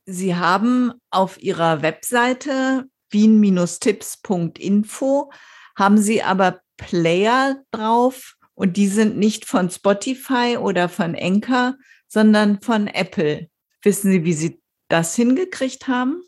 Sie 0.05 0.35
haben 0.35 0.93
auf 1.09 1.41
Ihrer 1.41 1.81
Webseite 1.81 2.85
wien-tipps.info 3.09 5.31
haben 5.77 5.97
Sie 5.97 6.23
aber 6.23 6.61
Player 6.77 7.61
drauf 7.71 8.35
und 8.55 8.77
die 8.77 8.87
sind 8.87 9.17
nicht 9.17 9.45
von 9.45 9.69
Spotify 9.69 10.57
oder 10.59 10.89
von 10.89 11.15
Anchor, 11.15 11.75
sondern 12.07 12.61
von 12.61 12.87
Apple. 12.87 13.49
Wissen 13.83 14.11
Sie, 14.11 14.23
wie 14.23 14.33
Sie 14.33 14.61
das 14.89 15.15
hingekriegt 15.15 15.87
haben? 15.87 16.23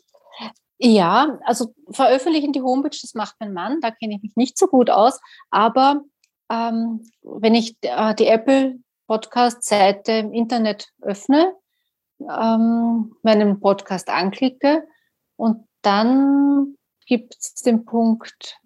Ja, 0.78 1.38
also 1.44 1.74
veröffentlichen 1.90 2.52
die 2.52 2.62
Homepage, 2.62 2.96
das 3.02 3.12
macht 3.14 3.36
mein 3.38 3.52
Mann, 3.52 3.80
da 3.80 3.90
kenne 3.90 4.14
ich 4.14 4.22
mich 4.22 4.36
nicht 4.36 4.58
so 4.58 4.66
gut 4.66 4.88
aus. 4.88 5.20
Aber 5.50 6.02
ähm, 6.50 7.02
wenn 7.22 7.54
ich 7.54 7.76
äh, 7.82 8.14
die 8.14 8.26
Apple 8.26 8.78
Podcast-Seite 9.06 10.12
im 10.12 10.32
Internet 10.32 10.88
öffne, 11.02 11.54
ähm, 12.20 13.14
meinen 13.22 13.60
Podcast 13.60 14.08
anklicke 14.08 14.86
und 15.36 15.66
dann 15.82 16.76
gibt 17.06 17.36
es 17.38 17.54
den 17.56 17.84
Punkt, 17.84 18.56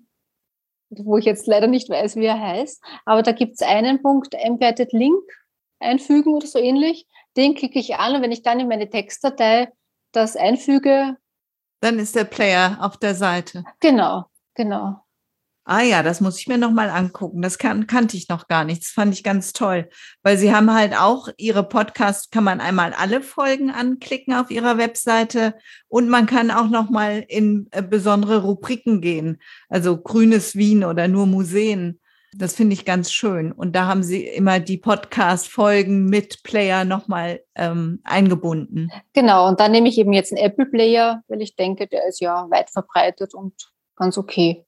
wo 0.91 1.17
ich 1.17 1.25
jetzt 1.25 1.47
leider 1.47 1.67
nicht 1.67 1.89
weiß, 1.89 2.17
wie 2.17 2.27
er 2.27 2.41
heißt, 2.41 2.83
aber 3.07 3.23
da 3.23 3.33
gibt 3.33 3.55
es 3.55 3.63
einen 3.63 4.03
Punkt, 4.03 4.35
Embedded 4.35 4.93
Link 4.93 5.25
einfügen 5.81 6.35
oder 6.35 6.47
so 6.47 6.59
ähnlich. 6.59 7.07
Den 7.37 7.55
klicke 7.55 7.79
ich 7.79 7.97
an 7.97 8.17
und 8.17 8.23
wenn 8.23 8.33
ich 8.33 8.43
dann 8.43 8.61
in 8.61 8.69
meine 8.69 8.89
Textdatei 8.89 9.69
das 10.13 10.37
einfüge. 10.37 11.17
Dann 11.81 11.99
ist 11.99 12.15
der 12.15 12.25
Player 12.25 12.79
auf 12.81 12.97
der 12.97 13.15
Seite. 13.15 13.65
Genau, 13.81 14.27
genau. 14.55 15.05
Ah 15.67 15.81
ja, 15.81 16.03
das 16.03 16.21
muss 16.21 16.39
ich 16.39 16.47
mir 16.47 16.59
noch 16.59 16.73
mal 16.73 16.91
angucken. 16.91 17.41
Das 17.41 17.57
kan 17.57 17.87
kannte 17.87 18.19
ich 18.19 18.29
noch 18.29 18.49
gar 18.49 18.65
nicht. 18.65 18.83
Das 18.83 18.91
fand 18.91 19.15
ich 19.15 19.25
ganz 19.25 19.55
toll, 19.55 19.89
weil 20.23 20.37
sie 20.37 20.55
haben 20.55 20.71
halt 20.75 20.95
auch 20.95 21.29
ihre 21.39 21.67
Podcasts 21.67 22.29
kann 22.29 22.45
man 22.45 22.61
einmal 22.61 22.93
alle 22.93 23.23
Folgen 23.23 23.71
anklicken 23.71 24.35
auf 24.35 24.51
ihrer 24.51 24.77
Webseite 24.77 25.55
und 25.89 26.11
man 26.11 26.27
kann 26.27 26.51
auch 26.51 26.69
noch 26.69 26.91
mal 26.91 27.25
in 27.29 27.69
äh, 27.71 27.83
besondere 27.83 28.43
Rubriken 28.43 29.01
gehen, 29.01 29.41
also 29.71 29.97
grünes 29.97 30.55
Wien 30.55 30.85
oder 30.85 31.09
nur 31.09 31.27
Museen. 31.27 31.99
Das 32.37 32.55
finde 32.55 32.75
ich 32.75 32.85
ganz 32.85 33.13
schön. 33.13 33.53
Und 33.53 33.77
da 33.77 33.87
haben 33.87 34.03
sie 34.03 34.27
immer 34.27 34.59
die 34.59 34.79
Podcast-Folgen 34.79 36.07
mit 36.07 36.43
Player 36.43 36.85
nochmal 36.85 37.41
ähm, 37.55 38.01
eingebunden. 38.03 38.91
Genau, 39.13 39.49
und 39.49 39.61
da 39.61 39.69
nehme 39.69 39.89
ich 39.89 39.99
eben 39.99 40.13
jetzt 40.13 40.33
einen 40.33 40.45
Apple 40.45 40.67
Player, 40.67 41.23
weil 41.29 41.43
ich 41.43 41.55
denke, 41.55 41.87
der 41.87 42.09
ist 42.09 42.21
ja 42.21 42.49
weit 42.51 42.71
verbreitet 42.71 43.35
und 43.35 43.55
ganz 43.95 44.19
okay. 44.19 44.67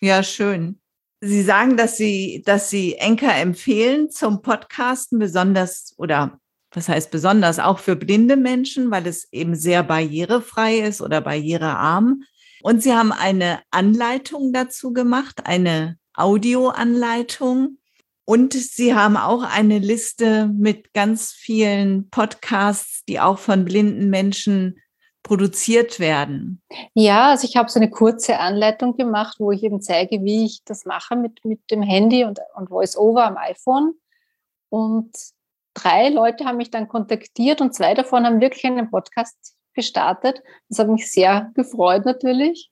Ja, 0.00 0.22
schön. 0.22 0.80
Sie 1.20 1.42
sagen, 1.42 1.76
dass 1.76 1.96
Sie, 1.96 2.42
dass 2.44 2.68
Sie 2.68 2.94
Enker 2.96 3.34
empfehlen 3.34 4.10
zum 4.10 4.42
Podcasten, 4.42 5.18
besonders 5.18 5.94
oder 5.96 6.38
was 6.72 6.88
heißt 6.88 7.10
besonders 7.10 7.58
auch 7.58 7.78
für 7.78 7.96
blinde 7.96 8.36
Menschen, 8.36 8.90
weil 8.90 9.06
es 9.06 9.32
eben 9.32 9.54
sehr 9.54 9.82
barrierefrei 9.82 10.80
ist 10.80 11.00
oder 11.00 11.22
barrierearm. 11.22 12.22
Und 12.62 12.82
Sie 12.82 12.92
haben 12.92 13.12
eine 13.12 13.60
Anleitung 13.70 14.52
dazu 14.52 14.92
gemacht, 14.92 15.46
eine 15.46 15.96
Audioanleitung. 16.18 17.78
Und 18.24 18.52
Sie 18.52 18.94
haben 18.94 19.16
auch 19.16 19.42
eine 19.42 19.78
Liste 19.78 20.48
mit 20.48 20.92
ganz 20.92 21.32
vielen 21.32 22.10
Podcasts, 22.10 23.04
die 23.08 23.20
auch 23.20 23.38
von 23.38 23.64
blinden 23.64 24.10
Menschen 24.10 24.80
produziert 25.22 26.00
werden. 26.00 26.62
Ja, 26.94 27.30
also 27.30 27.46
ich 27.46 27.56
habe 27.56 27.70
so 27.70 27.78
eine 27.78 27.90
kurze 27.90 28.38
Anleitung 28.38 28.96
gemacht, 28.96 29.36
wo 29.38 29.50
ich 29.50 29.62
eben 29.62 29.80
zeige, 29.80 30.22
wie 30.24 30.44
ich 30.44 30.62
das 30.64 30.84
mache 30.84 31.16
mit, 31.16 31.44
mit 31.44 31.70
dem 31.70 31.82
Handy 31.82 32.24
und, 32.24 32.38
und 32.56 32.70
VoiceOver 32.70 33.24
am 33.24 33.36
iPhone. 33.36 33.94
Und 34.70 35.10
drei 35.74 36.08
Leute 36.08 36.44
haben 36.44 36.56
mich 36.56 36.70
dann 36.70 36.88
kontaktiert 36.88 37.60
und 37.60 37.74
zwei 37.74 37.94
davon 37.94 38.24
haben 38.24 38.40
wirklich 38.40 38.64
einen 38.64 38.90
Podcast 38.90 39.54
gestartet. 39.74 40.42
Das 40.68 40.78
hat 40.78 40.88
mich 40.88 41.10
sehr 41.10 41.50
gefreut 41.54 42.04
natürlich. 42.04 42.70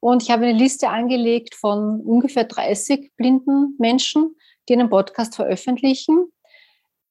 Und 0.00 0.22
ich 0.22 0.30
habe 0.30 0.44
eine 0.44 0.56
Liste 0.56 0.88
angelegt 0.88 1.54
von 1.54 2.00
ungefähr 2.00 2.44
30 2.44 3.12
blinden 3.16 3.74
Menschen, 3.78 4.36
die 4.68 4.74
einen 4.74 4.90
Podcast 4.90 5.34
veröffentlichen. 5.34 6.30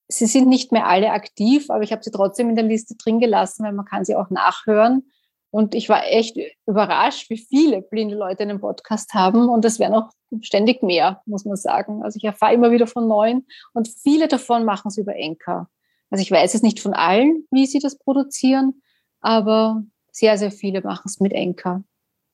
Sie 0.08 0.26
sind 0.26 0.48
nicht 0.48 0.72
mehr 0.72 0.86
alle 0.86 1.10
aktiv, 1.10 1.68
aber 1.68 1.82
ich 1.82 1.92
habe 1.92 2.02
sie 2.02 2.10
trotzdem 2.10 2.48
in 2.48 2.56
der 2.56 2.64
Liste 2.64 2.96
drin 2.96 3.20
gelassen, 3.20 3.64
weil 3.64 3.74
man 3.74 3.84
kann 3.84 4.04
sie 4.04 4.16
auch 4.16 4.30
nachhören. 4.30 5.10
Und 5.50 5.74
ich 5.74 5.88
war 5.88 6.06
echt 6.06 6.38
überrascht, 6.66 7.28
wie 7.30 7.38
viele 7.38 7.82
blinde 7.82 8.14
Leute 8.14 8.42
einen 8.42 8.60
Podcast 8.60 9.12
haben. 9.12 9.48
Und 9.48 9.64
es 9.64 9.78
werden 9.78 9.94
auch 9.94 10.10
ständig 10.40 10.82
mehr, 10.82 11.22
muss 11.26 11.44
man 11.44 11.56
sagen. 11.56 12.02
Also 12.02 12.16
ich 12.16 12.24
erfahre 12.24 12.54
immer 12.54 12.70
wieder 12.70 12.86
von 12.86 13.06
neuen. 13.06 13.46
Und 13.74 13.88
viele 13.88 14.28
davon 14.28 14.64
machen 14.64 14.88
es 14.88 14.98
über 14.98 15.14
Enker. 15.14 15.68
Also 16.10 16.22
ich 16.22 16.30
weiß 16.30 16.54
es 16.54 16.62
nicht 16.62 16.80
von 16.80 16.94
allen, 16.94 17.46
wie 17.50 17.66
sie 17.66 17.80
das 17.80 17.98
produzieren, 17.98 18.82
aber 19.20 19.82
sehr, 20.10 20.38
sehr 20.38 20.50
viele 20.50 20.80
machen 20.80 21.04
es 21.04 21.20
mit 21.20 21.32
Enker 21.32 21.82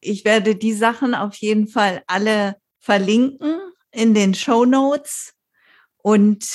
ich 0.05 0.25
werde 0.25 0.57
die 0.57 0.73
Sachen 0.73 1.15
auf 1.15 1.35
jeden 1.37 1.69
Fall 1.69 2.03
alle 2.07 2.57
verlinken 2.79 3.59
in 3.91 4.15
den 4.15 4.35
Show 4.35 4.65
Notes. 4.65 5.35
Und 5.99 6.47